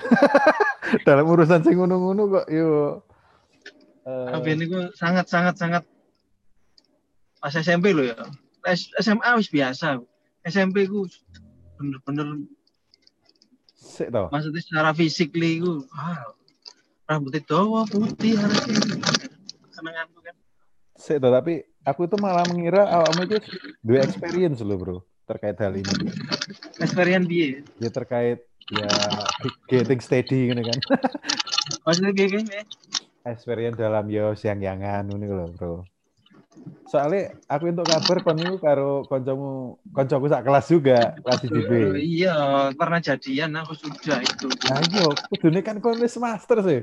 Dalam 1.06 1.26
urusan 1.26 1.66
sing 1.66 1.74
ngono-ngono 1.74 2.30
kok 2.30 2.46
yo 2.46 3.02
Tapi 4.06 4.54
ini 4.54 4.70
gue 4.70 4.94
sangat 4.94 5.26
sangat 5.26 5.58
sangat 5.58 5.82
pas 7.42 7.50
SMP 7.50 7.90
lo 7.90 8.06
ya. 8.06 8.14
SMA 9.02 9.34
wis 9.34 9.50
biasa. 9.50 9.98
SMP 10.46 10.86
gue 10.86 11.10
bener-bener 11.74 12.46
sik 13.74 14.14
to. 14.14 14.30
maksudnya 14.30 14.62
secara 14.62 14.90
fisik 14.94 15.34
li 15.34 15.62
gue 15.62 15.82
wow, 15.86 16.34
rambutnya 17.06 17.42
dawa 17.46 17.82
putih 17.86 18.38
harusnya 18.38 18.78
senenganku 19.74 20.18
kan. 20.22 20.34
To, 20.98 21.28
tapi 21.30 21.62
aku 21.86 22.10
itu 22.10 22.16
malah 22.18 22.42
mengira 22.50 22.82
awakmu 22.90 23.30
itu 23.30 23.38
dua 23.86 24.02
experience 24.02 24.58
loh, 24.66 24.76
Bro, 24.76 24.96
terkait 25.30 25.54
hal 25.62 25.78
ini. 25.78 25.94
Experience 26.82 27.26
dia. 27.30 27.62
Ya 27.78 27.90
terkait 27.94 28.38
ya 28.68 28.90
getting 29.70 30.02
steady 30.02 30.50
gitu 30.50 30.62
kan. 30.66 30.78
Maksudnya 31.86 32.10
kayak 32.12 32.30
gini. 32.34 32.60
experience 33.28 33.76
dalam 33.76 34.08
yo 34.08 34.32
siang-siangan 34.32 35.06
ngono 35.06 35.26
lho, 35.28 35.46
Bro. 35.54 35.74
Soalnya 36.88 37.36
aku 37.44 37.68
untuk 37.68 37.84
kabar 37.84 38.16
kon 38.24 38.36
niku 38.40 38.56
karo 38.64 39.04
kancamu 39.04 39.76
kancaku 39.92 40.26
sak 40.32 40.42
kelas 40.48 40.66
juga, 40.72 41.00
kelas 41.20 41.40
1B. 41.44 41.72
Iya, 42.00 42.36
pernah 42.72 42.98
jadian 43.04 43.52
aku 43.60 43.76
sudah 43.76 44.24
itu. 44.24 44.48
Nah, 44.48 44.80
iya, 44.80 45.06
kudune 45.28 45.60
kan 45.60 45.76
kon 45.84 46.00
wis 46.00 46.16
master 46.16 46.64
sih. 46.64 46.80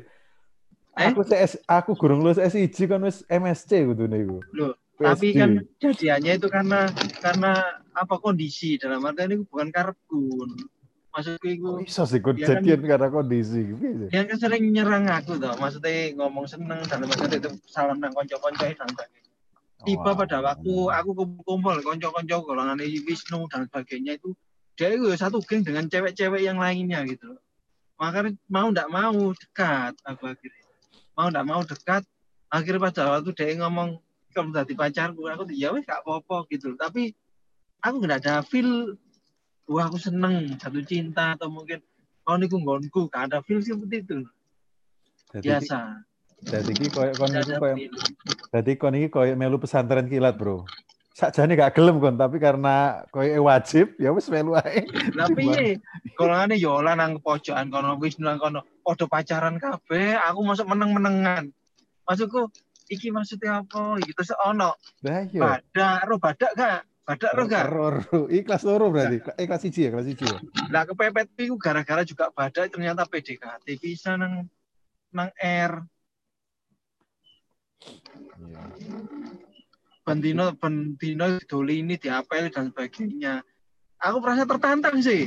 Eh? 0.96 1.12
Aku 1.12 1.28
CS, 1.28 1.60
aku 1.68 1.92
gurung 2.00 2.24
lulus 2.24 2.40
S1 2.40 2.72
kon 2.88 3.04
wis 3.04 3.28
MSc 3.28 3.68
iku. 3.68 4.40
Loh, 4.56 4.80
PSD. 4.96 5.04
Tapi 5.12 5.28
kan 5.36 5.50
jadiannya 5.84 6.32
itu 6.40 6.48
karena 6.48 6.88
karena 7.20 7.52
apa 7.92 8.16
kondisi 8.16 8.80
dalam 8.80 9.04
artian 9.04 9.36
itu 9.36 9.44
bukan 9.44 9.68
karepku. 9.76 10.48
Maksudku 11.16 11.48
itu 11.48 11.64
Kok 11.64 11.88
iso 11.88 12.04
sih 12.08 12.20
kon 12.24 12.36
Iya 12.36 12.48
kan? 12.48 12.64
jadian 12.64 12.82
karena 12.84 13.08
kondisi 13.08 13.60
sih? 13.72 14.08
dia 14.12 14.24
kan 14.24 14.36
sering 14.40 14.72
nyerang 14.72 15.08
aku 15.08 15.40
tuh 15.40 15.56
maksudnya 15.56 16.12
ngomong 16.20 16.44
seneng 16.44 16.80
dan 16.88 17.08
maksudnya 17.08 17.40
itu 17.40 17.52
salam 17.72 18.04
nang 18.04 18.12
konco-konco 18.12 18.68
dan 18.68 18.76
sebagainya 18.84 19.32
tiba 19.88 20.12
Wah. 20.12 20.16
pada 20.20 20.44
waktu 20.44 20.74
aku 20.92 21.10
kumpul-kumpul 21.16 21.76
konco-konco 21.88 22.36
golongan 22.44 22.84
Wisnu 22.84 23.48
dan 23.48 23.64
sebagainya 23.72 24.20
itu 24.20 24.36
dia 24.76 24.92
itu 24.92 25.08
satu 25.16 25.40
geng 25.40 25.64
dengan 25.64 25.88
cewek-cewek 25.88 26.44
yang 26.44 26.60
lainnya 26.60 27.08
gitu 27.08 27.40
makanya 27.96 28.36
mau 28.52 28.68
ndak 28.68 28.92
mau 28.92 29.32
dekat 29.32 29.96
aku 30.04 30.36
akhirnya 30.36 30.65
mau 31.16 31.28
ndak 31.32 31.46
mau 31.48 31.64
dekat 31.64 32.04
akhirnya 32.52 32.92
pada 32.92 33.04
waktu 33.18 33.32
dia 33.34 33.56
ngomong 33.60 34.00
kamu 34.36 34.52
jadi 34.52 34.74
pacarku 34.76 35.24
aku 35.32 35.48
ya 35.56 35.72
wes 35.72 35.88
gak 35.88 36.04
apa-apa 36.04 36.44
gitu 36.52 36.76
tapi 36.76 37.16
aku 37.80 38.04
nggak 38.04 38.20
ada 38.28 38.44
feel 38.44 39.00
wah 39.72 39.88
aku 39.88 39.96
seneng 39.96 40.60
jatuh 40.60 40.84
cinta 40.84 41.40
atau 41.40 41.48
mungkin 41.48 41.80
oh 42.28 42.36
niku 42.36 42.60
nggonku 42.60 43.08
gak 43.08 43.32
ada 43.32 43.40
feel 43.48 43.64
seperti 43.64 44.04
itu 44.04 44.20
Jadi 45.32 45.44
biasa 45.48 45.80
Jadi 46.46 46.72
iki 46.76 46.92
koyo 46.92 47.16
kon 47.16 47.32
Tidak 47.32 47.48
niku 47.48 47.62
koyo. 47.64 47.76
Jadi 48.52 48.72
kon 48.76 48.96
iki 49.00 49.08
koyo 49.08 49.34
melu 49.40 49.58
pesantren 49.58 50.06
kilat, 50.12 50.36
Bro. 50.36 50.68
Sakjane 51.16 51.56
gak 51.56 51.80
gelem 51.80 52.04
kon, 52.04 52.20
tapi 52.20 52.44
karena 52.44 53.08
koyo 53.08 53.48
wajib 53.48 53.96
ya 53.96 54.12
wis 54.12 54.28
melu 54.28 54.52
ae. 54.60 54.84
Lah 55.16 55.32
piye? 55.32 55.80
Golongane 56.20 56.60
yo 56.60 56.84
lah 56.84 56.92
nang 57.00 57.24
pojokan 57.24 57.72
kono 57.72 57.96
wis 58.04 58.20
nang 58.20 58.36
kono 58.36 58.68
padha 58.84 59.08
pacaran 59.08 59.56
kabeh, 59.56 60.20
aku 60.20 60.44
masuk 60.44 60.68
meneng-menengan. 60.68 61.56
Maksudku 62.04 62.52
iki 62.92 63.16
maksudnya 63.16 63.64
apa? 63.64 63.96
Iki 64.04 64.12
terus 64.12 64.36
ono 64.44 64.76
Lah 65.08 65.24
iya. 65.32 65.40
badak, 65.40 65.98
ro 66.04 66.16
badak 66.20 66.52
gak? 66.52 66.84
Badak 67.08 67.32
ro 67.32 67.44
gak? 67.48 67.64
Ro, 67.72 67.88
ro. 67.96 68.20
Iki 68.28 68.44
kelas 68.44 68.64
loro 68.68 68.92
berarti. 68.92 69.18
Eh 69.40 69.48
kelas 69.48 69.64
1 69.64 69.72
ya, 69.72 69.90
kelas 69.96 70.08
1 70.12 70.20
ya. 70.20 70.38
Lah 70.68 70.84
kepepet 70.84 71.32
iku 71.40 71.56
gara-gara 71.56 72.04
juga 72.04 72.28
badak 72.36 72.76
ternyata 72.76 73.08
PDKT 73.08 73.66
bisa 73.80 74.20
nang 74.20 74.52
nang 75.16 75.32
R. 75.40 75.80
Iya. 78.36 79.45
Bendino 80.06 80.54
Bendino 80.54 81.42
dolini 81.50 81.98
diapel 81.98 82.54
dan 82.54 82.70
sebagainya. 82.70 83.42
Aku 83.98 84.22
merasa 84.22 84.46
tertantang 84.46 85.02
sih. 85.02 85.26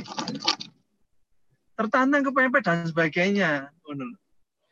Tertantang 1.75 2.23
kepepet 2.23 2.63
dan 2.63 2.87
sebagainya. 2.87 3.75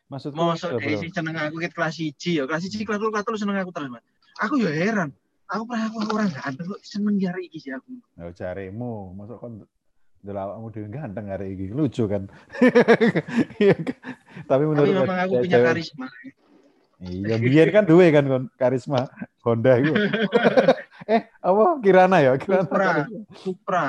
Dari 0.08 0.96
Bro. 0.96 1.04
sing 1.04 1.12
seneng 1.12 1.36
aku 1.36 1.60
ket 1.60 1.76
kelas 1.76 2.00
1 2.00 2.16
ya. 2.40 2.44
Kelas 2.48 2.64
1 2.64 2.88
kelas 2.88 3.00
2 3.04 3.12
kelas 3.12 3.26
3 3.28 3.44
seneng 3.44 3.60
aku 3.60 3.72
terus, 3.76 3.92
Mas. 3.92 4.04
Aku 4.40 4.56
ya 4.56 4.72
heran. 4.72 5.12
Aku 5.52 5.64
pernah 5.68 5.88
aku 5.92 5.98
orang 6.12 6.32
ganteng 6.32 6.68
kok 6.72 6.82
seneng 6.84 7.16
jari 7.20 7.48
iki 7.48 7.60
sih 7.60 7.72
aku. 7.76 8.00
Ya 8.20 8.32
jaremu, 8.36 9.16
masuk 9.16 9.40
kon 9.40 9.64
delok 10.24 10.44
awakmu 10.44 10.68
dhewe 10.76 10.88
ganteng 10.92 11.28
hari 11.32 11.56
iki. 11.56 11.72
Lucu 11.72 12.08
kan. 12.08 12.32
Iya 13.64 13.76
kan? 13.76 14.00
Tapi 14.48 14.64
Tapi 14.64 14.64
menurut 14.64 14.88
memang 15.04 15.20
aku 15.24 15.34
punya 15.44 15.60
karisma. 15.64 16.08
Iya, 16.98 17.38
biar 17.38 17.70
kan 17.70 17.86
duwe 17.86 18.10
kan 18.10 18.26
karisma 18.58 19.06
Honda 19.46 19.78
itu. 19.78 19.94
eh, 21.14 21.30
apa 21.30 21.64
Kirana 21.86 22.18
ya? 22.26 22.34
Kirana. 22.42 22.66
Supra. 22.66 22.86
Karisma. 22.90 23.20
Supra. 23.38 23.84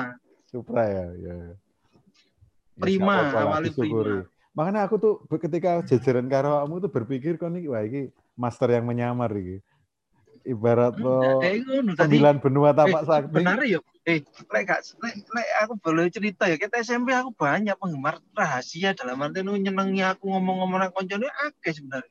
Supra 0.45 0.81
ya, 0.85 1.05
ya. 1.17 1.35
Ya, 1.35 1.37
Prima, 2.77 3.33
awalnya 3.33 3.73
prima. 3.73 4.23
Makanya 4.53 4.81
aku 4.85 4.95
tuh 5.01 5.13
ketika 5.41 5.81
jajaran 5.83 6.29
karo 6.29 6.61
kamu 6.63 6.75
tuh 6.85 6.91
berpikir 6.93 7.33
kon 7.35 7.57
iki 7.57 7.67
wah 7.67 7.81
iki 7.81 8.13
master 8.37 8.69
yang 8.71 8.85
menyamar 8.85 9.33
iki. 9.33 9.57
Ibarat 10.45 10.95
lo 10.95 11.43
sembilan 11.99 12.39
benua 12.39 12.71
tapak 12.71 13.03
Eh, 13.03 13.07
sakti. 13.09 13.33
benar 13.35 13.59
ya 13.67 13.81
eh 14.07 14.23
lek 14.23 14.63
gak 14.65 14.81
lek, 15.03 15.13
lek 15.27 15.47
aku 15.61 15.73
boleh 15.77 16.09
cerita 16.09 16.49
ya 16.49 16.55
kita 16.57 16.81
SMP 16.81 17.13
aku 17.13 17.29
banyak 17.35 17.75
penggemar 17.77 18.17
rahasia 18.33 18.95
dalam 18.97 19.21
arti 19.21 19.43
nu 19.45 19.53
nyenengi 19.53 20.01
aku 20.01 20.31
ngomong-ngomong 20.33 20.79
nang 20.81 20.91
koncone 20.95 21.29
akeh 21.29 21.75
sebenarnya 21.75 22.09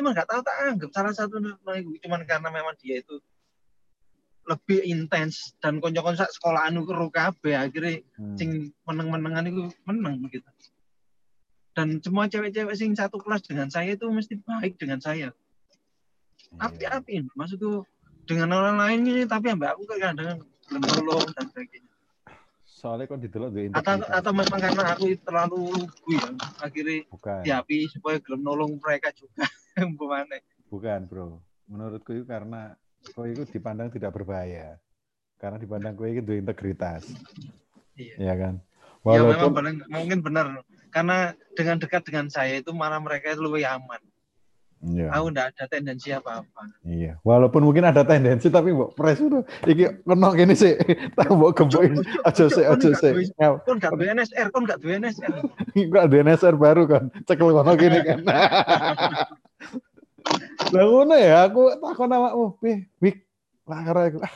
cuman 0.00 0.16
gak 0.16 0.28
tahu 0.28 0.40
tak 0.40 0.56
anggap 0.64 0.90
salah 0.90 1.12
satu 1.12 1.36
nu- 1.36 1.60
nu- 1.60 2.00
cuman 2.00 2.24
karena 2.24 2.48
memang 2.48 2.72
dia 2.80 2.98
itu 2.98 3.20
lebih 4.48 4.80
intens 4.82 5.52
dan 5.60 5.78
konco-konco 5.78 6.16
sak 6.18 6.32
sekolahan 6.32 6.74
ku 6.80 6.90
ro 6.90 7.06
kabeh 7.06 7.54
akhirnya 7.54 8.00
Hmm. 8.16 8.34
sing 8.34 8.50
meneng-menengan 8.82 9.46
itu 9.46 9.68
meneng 9.84 10.24
gitu 10.26 10.48
dan 11.70 12.00
semua 12.00 12.26
cewek-cewek 12.26 12.74
sing 12.74 12.96
satu 12.96 13.20
kelas 13.20 13.44
dengan 13.44 13.68
saya 13.68 13.94
itu 13.94 14.08
mesti 14.08 14.40
baik 14.40 14.74
dengan 14.74 14.98
saya 14.98 15.30
Iya. 16.50 16.66
api-api 16.66 17.30
maksudku 17.36 17.86
dengan 18.26 18.50
orang 18.50 18.80
lain 18.80 19.00
ini 19.04 19.22
tapi 19.22 19.54
ambek 19.54 19.70
aku 19.70 19.86
kadang 19.86 20.42
belum 20.66 20.82
tolong 20.82 21.28
dan 21.30 21.46
sebagainya 21.46 21.88
Soalnya 22.80 23.06
kon 23.06 23.20
didelok 23.20 23.52
duwe 23.52 23.68
atau 23.76 23.92
atau 24.08 24.32
memang 24.32 24.56
karena 24.56 24.96
aku 24.96 25.12
terlalu 25.20 25.68
lugu 25.68 26.10
ya 26.16 26.30
akhirnya 26.58 27.04
bukan. 27.12 27.38
diapi 27.44 27.78
supaya 27.92 28.16
gelem 28.24 28.40
nolong 28.40 28.80
mereka 28.80 29.12
juga 29.12 29.44
umpamane 29.88 30.42
Bukan, 30.70 31.10
Bro. 31.10 31.42
Menurutku 31.66 32.14
itu 32.14 32.22
karena 32.22 32.78
kau 33.10 33.26
itu 33.26 33.42
dipandang 33.42 33.90
tidak 33.90 34.14
berbahaya. 34.14 34.78
Karena 35.34 35.58
dipandang 35.58 35.98
kau 35.98 36.06
itu 36.06 36.22
duwe 36.22 36.38
integritas. 36.38 37.10
Iya. 37.98 38.14
Iya 38.22 38.34
kan? 38.38 38.54
ya 39.00 39.16
memang 39.24 39.32
Walaupun 39.32 39.52
paling 39.56 39.76
mungkin 39.88 40.18
benar 40.20 40.46
karena 40.92 41.32
dengan 41.56 41.80
dekat 41.80 42.02
dengan 42.04 42.26
saya 42.28 42.60
itu 42.60 42.70
malah 42.76 43.00
mereka 43.00 43.32
itu 43.32 43.40
lebih 43.40 43.64
aman 43.64 44.00
Iya. 44.80 45.12
aku 45.12 45.28
ndak 45.28 45.52
ada 45.52 45.68
tendensi 45.68 46.08
apa-apa 46.08 46.64
Iya, 46.88 47.20
walaupun 47.20 47.68
mungkin 47.68 47.84
ada 47.84 48.00
tendensi 48.00 48.48
tapi 48.48 48.72
mbok 48.72 48.96
pres 48.96 49.20
itu 49.20 49.44
iki 49.68 49.92
kena 50.08 50.32
gini 50.32 50.56
sih. 50.56 50.72
Tak 51.20 51.36
mbok 51.36 51.52
gembokin 51.52 52.00
aja 52.24 52.48
sih 52.48 52.64
aja 52.64 52.88
sih. 52.96 53.28
Ya, 53.36 53.60
kon 53.60 53.76
gak 53.76 53.92
duwe 53.92 54.08
NSR 54.08 54.48
kon 54.48 54.64
gak 54.64 54.80
duwe 54.80 54.96
NSR 54.96 55.36
Kok 55.92 56.00
ada 56.00 56.16
NSR 56.24 56.56
baru 56.56 56.88
kan. 56.88 57.12
Cekel 57.28 57.52
kono 57.52 57.72
gini 57.76 58.00
kan. 58.00 58.24
Lah 60.70 60.84
ngono 60.86 61.14
ya, 61.18 61.50
aku 61.50 61.62
takon 61.80 62.12
awakmu, 62.14 62.46
"Pi, 62.62 62.72
Wik, 63.02 63.16
lah 63.66 63.80
karo 63.82 64.00
aku 64.06 64.18
ah, 64.22 64.34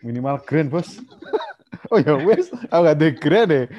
minimal 0.00 0.40
grand, 0.42 0.72
Bos." 0.72 0.98
oh 1.92 1.98
ya 2.00 2.16
wes, 2.16 2.48
aku 2.72 2.80
gak 2.80 2.96
ada 2.96 3.08
grand 3.12 3.48
deh. 3.50 3.66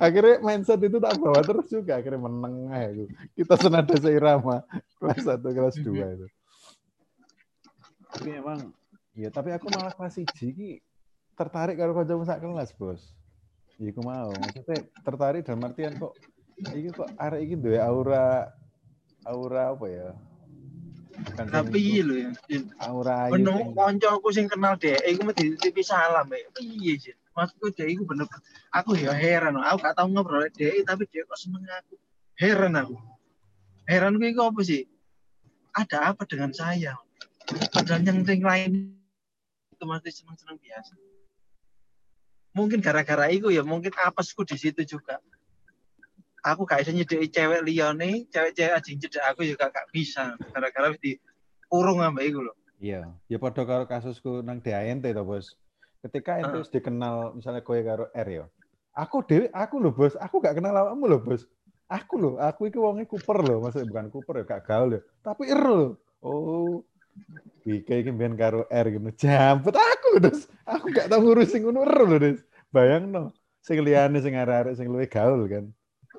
akhirnya 0.00 0.40
mindset 0.40 0.80
itu 0.80 0.96
tak 0.96 1.20
bawa 1.20 1.44
terus 1.44 1.68
juga 1.68 2.00
akhirnya 2.00 2.20
meneng 2.24 2.72
aja 2.72 2.88
aku. 2.88 3.04
Kita 3.36 3.54
senada 3.60 3.94
seirama 4.00 4.64
kelas 4.96 5.20
1 5.28 5.44
kelas 5.44 5.76
2 5.80 5.92
itu. 5.92 6.26
Tapi 8.14 8.30
emang 8.32 8.60
ya 9.12 9.28
tapi 9.28 9.52
aku 9.52 9.68
malah 9.68 9.92
kelas 9.92 10.16
1 10.16 10.32
iki 10.32 10.80
tertarik 11.34 11.76
karo 11.76 11.92
kancamu 11.92 12.24
sak 12.24 12.40
kelas, 12.40 12.70
Bos. 12.78 13.02
Iku 13.74 14.00
mau, 14.06 14.30
maksudnya 14.30 14.86
tertarik 15.02 15.42
dalam 15.42 15.66
artian 15.66 15.98
kok 15.98 16.14
iki 16.78 16.94
kok 16.94 17.10
arek 17.18 17.40
iki 17.42 17.54
duwe 17.58 17.82
aura 17.82 18.46
aura 19.24 19.72
apa 19.72 19.86
ya? 19.88 20.08
Bukan 21.14 21.46
tapi 21.46 21.78
iya 21.78 22.02
lho 22.02 22.14
ya 22.18 22.30
aura 22.82 23.30
ayu. 23.30 23.32
Bener, 23.38 23.54
sing- 23.56 23.72
koncoku 23.74 24.28
sing 24.34 24.46
kenal 24.50 24.74
dhek 24.76 25.00
iku 25.08 25.20
mesti 25.26 25.42
dititipi 25.54 25.82
salam 25.82 26.26
ya. 26.28 26.48
Piye 26.52 26.94
sih? 27.00 27.14
Maksudku 27.34 27.72
dhek 27.72 27.88
iku 27.88 28.02
bener 28.06 28.26
aku 28.70 28.98
ya 28.98 29.14
heran, 29.14 29.58
aku 29.58 29.76
gak 29.82 29.94
tau 29.96 30.06
ngobrol 30.10 30.44
dhek 30.50 30.84
tapi 30.84 31.06
dhek 31.08 31.24
kok 31.26 31.38
seneng 31.38 31.64
aku. 31.66 31.94
Heran 32.34 32.74
aku. 32.74 32.98
Heran 33.86 34.16
gue 34.18 34.32
apa 34.32 34.60
sih? 34.64 34.88
Ada 35.74 36.14
apa 36.14 36.22
dengan 36.24 36.50
saya? 36.54 36.98
Padahal 37.44 38.00
yang 38.00 38.24
yang 38.24 38.42
lain 38.42 38.70
itu 39.74 39.84
masih 39.84 40.12
seneng-seneng 40.14 40.56
biasa. 40.56 40.94
Mungkin 42.54 42.78
gara-gara 42.80 43.26
itu 43.28 43.50
ya, 43.50 43.66
mungkin 43.66 43.92
apesku 43.92 44.46
di 44.46 44.56
situ 44.56 44.86
juga. 44.86 45.18
Aku 46.44 46.68
gak 46.68 46.84
bisa 46.84 46.92
nyedeki 46.92 47.32
cewek 47.32 47.64
liyane, 47.64 48.28
cewek-cewek 48.28 48.76
aja 48.76 48.84
cedek 48.84 49.24
aku 49.24 49.48
juga 49.48 49.72
gak 49.72 49.88
bisa. 49.88 50.36
Gara-gara 50.52 50.92
di 51.00 51.16
kurung 51.72 52.04
ambek 52.04 52.28
iku 52.28 52.44
lho. 52.44 52.52
Iya, 52.76 53.08
ya 53.32 53.40
padha 53.40 53.64
karo 53.64 53.88
kasusku 53.88 54.44
nang 54.44 54.60
DANT 54.60 55.08
to, 55.08 55.24
Bos. 55.24 55.56
Ketika 56.04 56.44
wis 56.52 56.68
dikenal 56.68 57.32
misalnya 57.32 57.64
kowe 57.64 57.80
karo 57.80 58.12
R 58.12 58.28
ya. 58.28 58.44
Aku 58.92 59.24
dhewe 59.24 59.48
aku 59.56 59.80
lho, 59.80 59.88
Bos. 59.88 60.20
Aku 60.20 60.44
gak 60.44 60.60
kenal 60.60 60.76
awakmu 60.76 61.08
lho, 61.08 61.18
Bos. 61.24 61.48
Aku 61.88 62.20
lho, 62.20 62.36
aku 62.36 62.68
iki 62.68 62.76
wonge 62.76 63.08
Cooper 63.08 63.40
lho, 63.40 63.64
maksudnya 63.64 63.88
bukan 63.88 64.12
Cooper 64.12 64.34
ya, 64.40 64.44
gak 64.44 64.68
gaul 64.68 65.00
ya. 65.00 65.00
Tapi 65.24 65.48
R 65.48 65.64
lho. 65.64 65.88
Oh. 66.20 66.84
Wike 67.64 68.04
iki 68.04 68.12
mbiyen 68.12 68.36
karo 68.36 68.68
R 68.68 68.86
gitu. 68.92 69.00
Jampet 69.16 69.80
aku 69.80 70.20
terus. 70.20 70.44
Aku 70.68 70.92
gak 70.92 71.08
tau 71.08 71.24
ngurusin 71.24 71.64
ngono 71.64 71.88
R 71.88 72.04
lho, 72.04 72.16
Des. 72.20 72.44
Bayangno. 72.68 73.32
Sing 73.64 73.80
liyane 73.80 74.20
sing 74.20 74.36
arek-arek 74.36 74.76
sing 74.76 74.92
luwih 74.92 75.08
gaul 75.08 75.48
kan. 75.48 75.72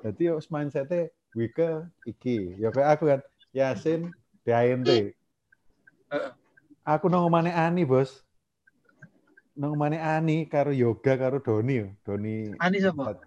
Dadi 0.06 0.30
yo 0.30 0.38
mindset-e 0.38 1.10
Wike 1.34 1.82
iki. 2.06 2.54
Ya 2.62 2.70
kayak 2.70 2.94
aku 2.94 3.10
kan. 3.10 3.20
Yasin 3.50 4.14
DANT. 4.46 4.86
Aku 6.86 7.10
nang 7.10 7.26
omane 7.26 7.50
Ani, 7.50 7.82
Bos. 7.82 8.22
Nang 9.58 9.74
omane 9.74 9.98
Ani 9.98 10.46
karo 10.46 10.70
Yoga 10.70 11.18
karo 11.18 11.42
Doni. 11.42 11.90
Doni 12.06 12.54
Ani 12.62 12.78
sapa? 12.78 13.18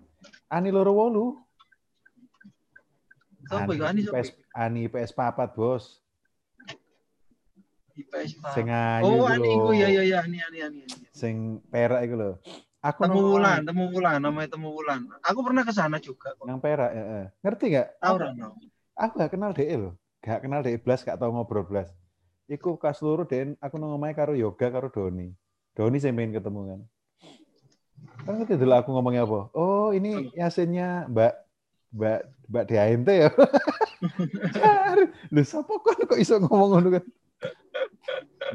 Ani 0.47 0.71
loro 0.71 0.95
wolu. 0.95 1.25
Sapa 3.51 3.75
Ani 3.75 4.07
sapa? 4.07 4.23
PS, 4.23 4.29
Ani 4.55 4.87
PS 4.87 5.11
papat, 5.11 5.51
Bos. 5.51 5.99
IPS. 7.99 8.39
Sing 8.55 8.71
ayu 8.71 9.19
Oh, 9.19 9.27
Ani 9.27 9.51
iku 9.51 9.75
ya 9.75 9.91
ya 9.91 10.03
ya 10.07 10.17
Ani 10.23 10.39
Ani 10.39 10.63
Ani. 10.63 10.79
Ani. 10.87 11.11
Sing 11.11 11.59
perak 11.67 12.07
iku 12.07 12.15
lho. 12.15 12.31
Aku 12.79 13.03
Temu 13.03 13.35
Wulan, 13.35 13.59
Temu 13.67 13.91
Wulan, 13.91 14.23
namanya 14.23 14.55
Temu 14.55 14.71
Wulan. 14.71 15.03
Aku 15.19 15.43
pernah 15.43 15.67
ke 15.67 15.73
sana 15.75 15.99
juga 15.99 16.31
kok. 16.39 16.47
nang 16.47 16.63
perak, 16.63 16.95
heeh. 16.95 17.25
Ngerti 17.43 17.65
gak? 17.75 17.87
Tahu? 17.99 18.15
Aku 18.95 19.13
gak 19.19 19.31
kenal 19.35 19.51
DE 19.51 19.75
lho. 19.75 19.91
Gak 20.23 20.47
kenal 20.47 20.63
DE 20.63 20.79
blas, 20.79 21.03
gak 21.03 21.19
tau 21.19 21.27
ngobrol 21.27 21.67
blas. 21.67 21.91
Iku 22.47 22.79
kas 22.79 23.03
loro 23.03 23.27
Den, 23.27 23.59
aku 23.59 23.75
omahe 23.75 24.15
karo 24.15 24.31
Yoga 24.31 24.71
karo 24.71 24.87
Doni. 24.87 25.35
Doni 25.75 25.99
sing 25.99 26.15
pengen 26.15 26.39
ketemu 26.39 26.59
kan. 26.71 26.79
Kan 28.23 28.33
ngerti 28.39 28.55
dulu 28.55 28.73
aku 28.73 28.89
ngomongnya 28.95 29.27
apa? 29.27 29.51
Oh, 29.51 29.91
ini 29.91 30.31
Yasinnya 30.31 31.11
Mbak 31.11 31.33
Mbak 31.99 32.19
Mbak 32.47 32.63
DANT 32.63 33.09
ya. 33.11 33.29
Cari. 34.55 35.03
Lho 35.35 35.41
sapa 35.43 35.73
kok 35.83 35.99
kok 36.07 36.19
iso 36.19 36.39
ngomong 36.39 36.69
ngono 36.79 36.89
kan? 36.95 37.03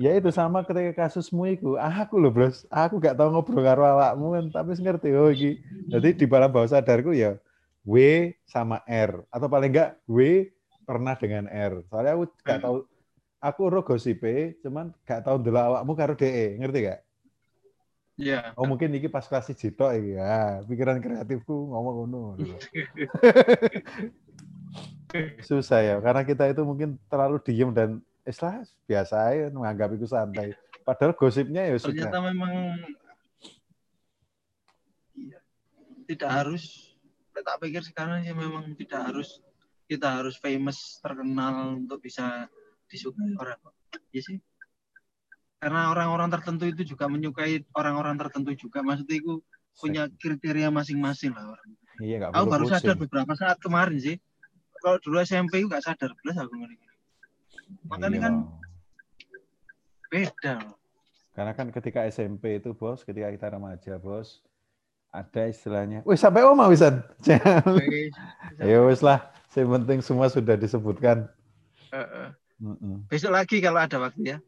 Ya 0.03 0.11
itu 0.19 0.31
sama 0.35 0.67
ketika 0.67 1.07
kasusmu 1.07 1.55
itu. 1.55 1.77
Aku 1.79 2.19
loh 2.19 2.33
bros. 2.33 2.67
Aku 2.71 2.99
gak 2.99 3.17
tahu 3.19 3.31
ngobrol 3.31 3.63
karo 3.63 3.85
awakmu 3.85 4.27
kan 4.35 4.45
tapi 4.51 4.71
ngerti 4.79 5.09
oh 5.15 5.31
iki. 5.31 5.61
Jadi 5.91 6.09
di 6.15 6.27
dalam 6.27 6.51
bawah 6.51 6.69
sadarku 6.69 7.15
ya 7.15 7.39
W 7.87 7.97
sama 8.49 8.81
R. 8.89 9.23
Atau 9.31 9.47
paling 9.47 9.71
enggak 9.71 9.91
W 10.09 10.51
pernah 10.85 11.15
dengan 11.17 11.49
R. 11.49 11.85
Soalnya 11.89 12.13
aku 12.19 12.25
gak 12.43 12.61
tahu 12.61 12.77
aku 13.45 13.61
ro 13.69 13.81
gosipe 13.85 14.57
cuman 14.65 14.91
gak 15.05 15.29
tahu 15.29 15.37
dulu 15.41 15.61
awakmu 15.61 15.93
karo 15.95 16.17
DE 16.17 16.59
ngerti 16.61 16.79
gak? 16.91 17.01
Iya. 18.15 18.55
Oh 18.55 18.65
mungkin 18.65 18.95
iki 18.95 19.11
pas 19.11 19.27
kelas 19.27 19.51
Jito 19.53 19.91
iki. 19.91 20.17
Ya. 20.17 20.63
Pikiran 20.65 21.03
kreatifku 21.03 21.53
ngomong 21.53 21.95
ngono. 22.07 22.23
Susah 25.47 25.79
ya, 25.79 25.97
karena 26.03 26.27
kita 26.27 26.51
itu 26.51 26.67
mungkin 26.67 26.99
terlalu 27.07 27.39
diem 27.47 27.71
dan 27.71 28.03
istilah 28.25 28.65
biasa 28.89 29.17
ya 29.37 29.47
menganggap 29.53 29.89
itu 29.97 30.07
santai. 30.09 30.57
Padahal 30.85 31.17
gosipnya 31.17 31.65
ya 31.69 31.77
sudah. 31.81 32.09
Ternyata 32.09 32.19
memang 32.25 32.53
iya, 35.17 35.39
tidak 36.09 36.31
harus. 36.31 36.65
Tak 37.35 37.61
pikir 37.61 37.83
sekarang 37.85 38.25
sih 38.25 38.33
memang 38.33 38.73
tidak 38.79 39.11
harus 39.13 39.43
kita 39.85 40.23
harus 40.23 40.39
famous 40.41 41.03
terkenal 41.03 41.77
untuk 41.77 42.01
bisa 42.01 42.49
disukai 42.89 43.37
orang. 43.37 43.61
Iya 44.15 44.23
sih 44.23 44.39
karena 45.65 45.89
orang-orang 45.89 46.29
tertentu 46.29 46.69
itu 46.69 46.93
juga 46.93 47.09
menyukai 47.09 47.65
orang-orang 47.73 48.21
tertentu 48.21 48.53
juga 48.53 48.85
maksudnya 48.85 49.17
itu 49.17 49.41
punya 49.81 50.13
kriteria 50.21 50.69
masing-masing 50.69 51.33
lah 51.33 51.57
orang 51.57 51.69
iya 52.05 52.21
gak 52.21 52.37
aku 52.37 52.47
baru 52.53 52.65
sadar 52.69 52.97
beberapa 53.01 53.33
saat 53.33 53.57
kemarin 53.65 53.97
sih 53.97 54.21
kalau 54.85 55.01
dulu 55.01 55.25
SMP 55.25 55.65
itu 55.65 55.73
gak 55.73 55.81
sadar 55.81 56.13
belas 56.21 56.37
aku 56.37 56.53
ngeri 56.53 56.77
makanya 57.87 58.19
iya. 58.19 58.25
kan 58.25 58.35
beda. 60.11 60.55
Karena 61.35 61.53
kan 61.53 61.67
ketika 61.75 62.07
SMP 62.07 62.63
itu 62.63 62.71
bos 62.73 63.03
ketika 63.03 63.29
kita 63.35 63.47
remaja 63.59 63.99
bos 63.99 64.43
ada 65.15 65.47
istilahnya 65.47 66.03
wih 66.07 66.19
sampai 66.19 66.47
oma 66.47 66.71
wisan. 66.71 67.03
Ya 68.63 68.79
wis 68.87 69.03
lah 69.03 69.31
yang 69.55 69.71
penting 69.83 70.03
semua 70.03 70.27
sudah 70.27 70.59
disebutkan. 70.59 71.31
Uh, 71.95 72.03
uh. 72.03 72.99
Besok 73.07 73.31
lagi 73.35 73.63
kalau 73.63 73.83
ada 73.83 73.99
waktu 74.03 74.35
ya? 74.35 74.39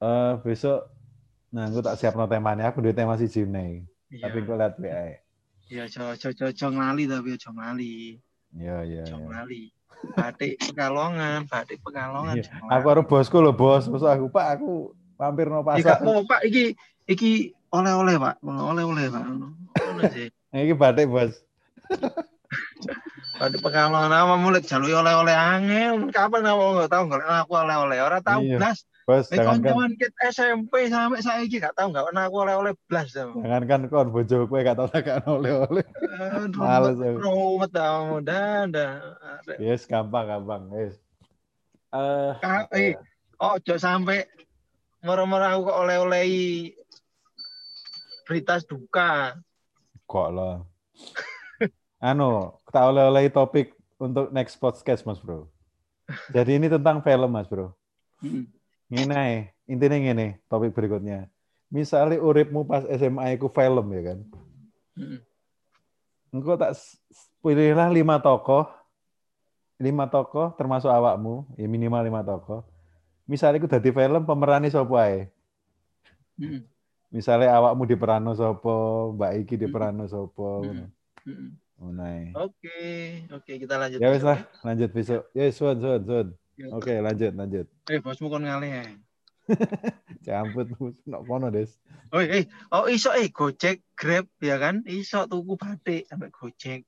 Uh, 0.00 0.40
besok 0.40 0.88
nah 1.52 1.68
aku 1.68 1.84
tak 1.84 2.00
siap 2.00 2.16
no 2.16 2.24
temanya 2.24 2.72
aku 2.72 2.80
di 2.80 2.96
tema 2.96 3.12
si 3.20 3.28
Jimne. 3.28 3.92
Iya. 4.12 4.28
tapi 4.28 4.38
gue 4.44 4.56
lihat 4.60 4.74
WA 4.76 5.08
iya 5.72 5.84
coba 5.88 6.12
coba 6.20 6.52
coba 6.52 6.70
ngali 6.76 7.04
tapi 7.08 7.28
coba 7.40 7.58
ngali 7.64 7.92
iya 8.52 8.76
iya 8.84 9.02
coba 9.08 9.24
ngali 9.40 9.72
batik 10.14 10.58
pekalongan 10.60 11.46
batik 11.46 11.78
pekalongan. 11.80 12.40
Iya. 12.40 12.50
aku 12.68 12.86
harus 12.92 13.04
bosku 13.06 13.38
loh 13.38 13.54
bos. 13.54 13.86
Bos 13.88 14.04
aku 14.04 14.28
pak 14.28 14.58
aku 14.58 14.92
mampir 15.16 15.46
no 15.48 15.62
pasar. 15.62 15.98
iya 16.02 16.22
pak. 16.26 16.40
Iki 16.46 16.64
iki 17.08 17.30
oleh-oleh 17.72 18.16
pak. 18.20 18.34
Oleh-oleh 18.44 19.06
pak. 19.08 19.22
Iki 20.52 20.74
batik 20.76 21.08
bos. 21.08 21.32
Batik 23.40 23.60
pekalongan 23.64 24.12
apa 24.12 24.34
mulai 24.36 24.60
jalur 24.60 25.00
oleh-oleh 25.00 25.32
angin 25.32 26.12
kapan 26.12 26.44
aku 26.44 26.62
nggak 26.76 26.90
tahu 26.92 27.02
nggak 27.08 27.24
aku 27.48 27.52
oleh-oleh. 27.56 27.98
Orang 28.04 28.22
tahu 28.22 28.40
iya. 28.44 28.60
belas 28.60 28.84
Bos, 29.12 29.28
eh, 29.28 29.36
jangan 29.36 29.60
kan. 29.60 29.92
SMP 30.32 30.88
sampai 30.88 31.20
saya 31.20 31.44
ini 31.44 31.60
gak 31.60 31.76
tahu 31.76 31.92
gak 31.92 32.08
pernah 32.08 32.24
aku 32.32 32.36
oleh-oleh 32.48 32.72
blas. 32.88 33.12
Jangan 33.12 33.62
kan 33.68 33.80
kon 33.92 34.08
bojo 34.08 34.48
kowe 34.48 34.60
gak 34.64 34.80
tau 34.80 34.88
gak 34.88 35.28
oleh-oleh. 35.28 35.84
Males 36.56 36.96
aku. 36.96 37.18
Rumet 37.20 37.70
kamu 37.76 38.16
dah 38.24 38.64
dah. 38.72 38.92
Yes, 39.60 39.84
gampang 39.84 40.32
gampang. 40.32 40.72
Yes. 40.72 40.96
Eh, 41.92 42.32
uh, 42.40 42.64
eh, 42.72 42.96
oh, 43.36 43.60
jauh 43.60 43.76
sampai 43.76 44.24
merem-merem 45.04 45.60
aku 45.60 45.60
kok 45.68 45.78
oleh-oleh 45.84 46.26
berita 48.24 48.64
duka. 48.64 49.36
Kok 50.08 50.28
lah. 50.32 50.64
anu, 52.08 52.56
kita 52.64 52.80
oleh-oleh 52.88 53.28
topik 53.28 53.76
untuk 54.00 54.32
next 54.32 54.56
podcast, 54.56 55.04
Mas 55.04 55.20
Bro. 55.20 55.52
Jadi 56.34 56.56
ini 56.56 56.72
tentang 56.72 57.04
film, 57.04 57.28
Mas 57.28 57.44
Bro. 57.44 57.76
Ngene 58.92 59.56
intinya 59.64 59.96
ngene 59.96 60.26
topik 60.52 60.76
berikutnya. 60.76 61.32
Misalnya 61.72 62.20
uripmu 62.20 62.68
pas 62.68 62.84
SMA 62.84 63.32
iku 63.32 63.48
film 63.48 63.88
ya 63.96 64.02
kan. 64.12 64.18
Hmm. 64.92 65.18
Engkau 66.28 66.60
tak 66.60 66.76
pilihlah 67.40 67.88
lima 67.88 68.20
tokoh, 68.20 68.68
lima 69.80 70.04
tokoh 70.12 70.52
termasuk 70.60 70.92
awakmu, 70.92 71.48
ya 71.56 71.64
minimal 71.64 72.04
lima 72.04 72.20
tokoh. 72.20 72.68
Misalnya 73.24 73.64
aku 73.64 73.72
jadi 73.72 73.88
film 73.88 74.22
pemerannya 74.28 74.68
sopo 74.68 75.00
ae. 75.00 75.32
Hmm. 76.36 76.68
Misalnya 77.08 77.56
awakmu 77.56 77.88
di 77.88 77.96
peran 77.96 78.28
sopo, 78.36 79.12
Mbak 79.16 79.32
Iki 79.44 79.54
di 79.56 79.66
peran 79.72 80.04
sopo. 80.04 80.68
Hmm. 80.68 80.92
Hmm. 81.24 81.56
Oke, 82.36 82.78
oke 83.32 83.52
kita 83.58 83.74
lanjut. 83.74 83.98
Ya 83.98 84.08
wes 84.12 84.22
lah, 84.22 84.44
lanjut 84.62 84.90
besok. 84.94 85.26
Ya, 85.34 85.50
Sun, 85.50 85.80
Sun, 85.80 86.00
Sun. 86.04 86.26
Oke, 86.70 86.94
lanjut, 87.02 87.34
lanjut. 87.34 87.66
Eh, 87.90 87.98
bosmu 87.98 88.30
kon 88.30 88.46
ngalih. 88.46 88.94
Campur 90.26 90.70
nok 91.02 91.22
kono, 91.26 91.50
Des. 91.50 91.74
Oh, 92.14 92.22
eh, 92.22 92.46
oh 92.70 92.86
iso 92.86 93.10
eh 93.10 93.32
Gojek, 93.34 93.82
Grab 93.98 94.30
ya 94.38 94.60
kan? 94.62 94.86
Iso 94.86 95.26
tuku 95.26 95.58
batik 95.58 96.06
sampai 96.06 96.30
Gojek. 96.30 96.86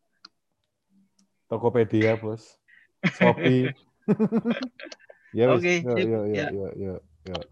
Tokopedia, 1.50 2.14
Bos. 2.20 2.60
Shopee. 3.18 3.74
ya, 5.38 5.50
Oke, 5.50 5.82
okay, 5.82 6.06
yuk, 6.06 6.72
yuk, 6.78 7.02
yuk. 7.24 7.42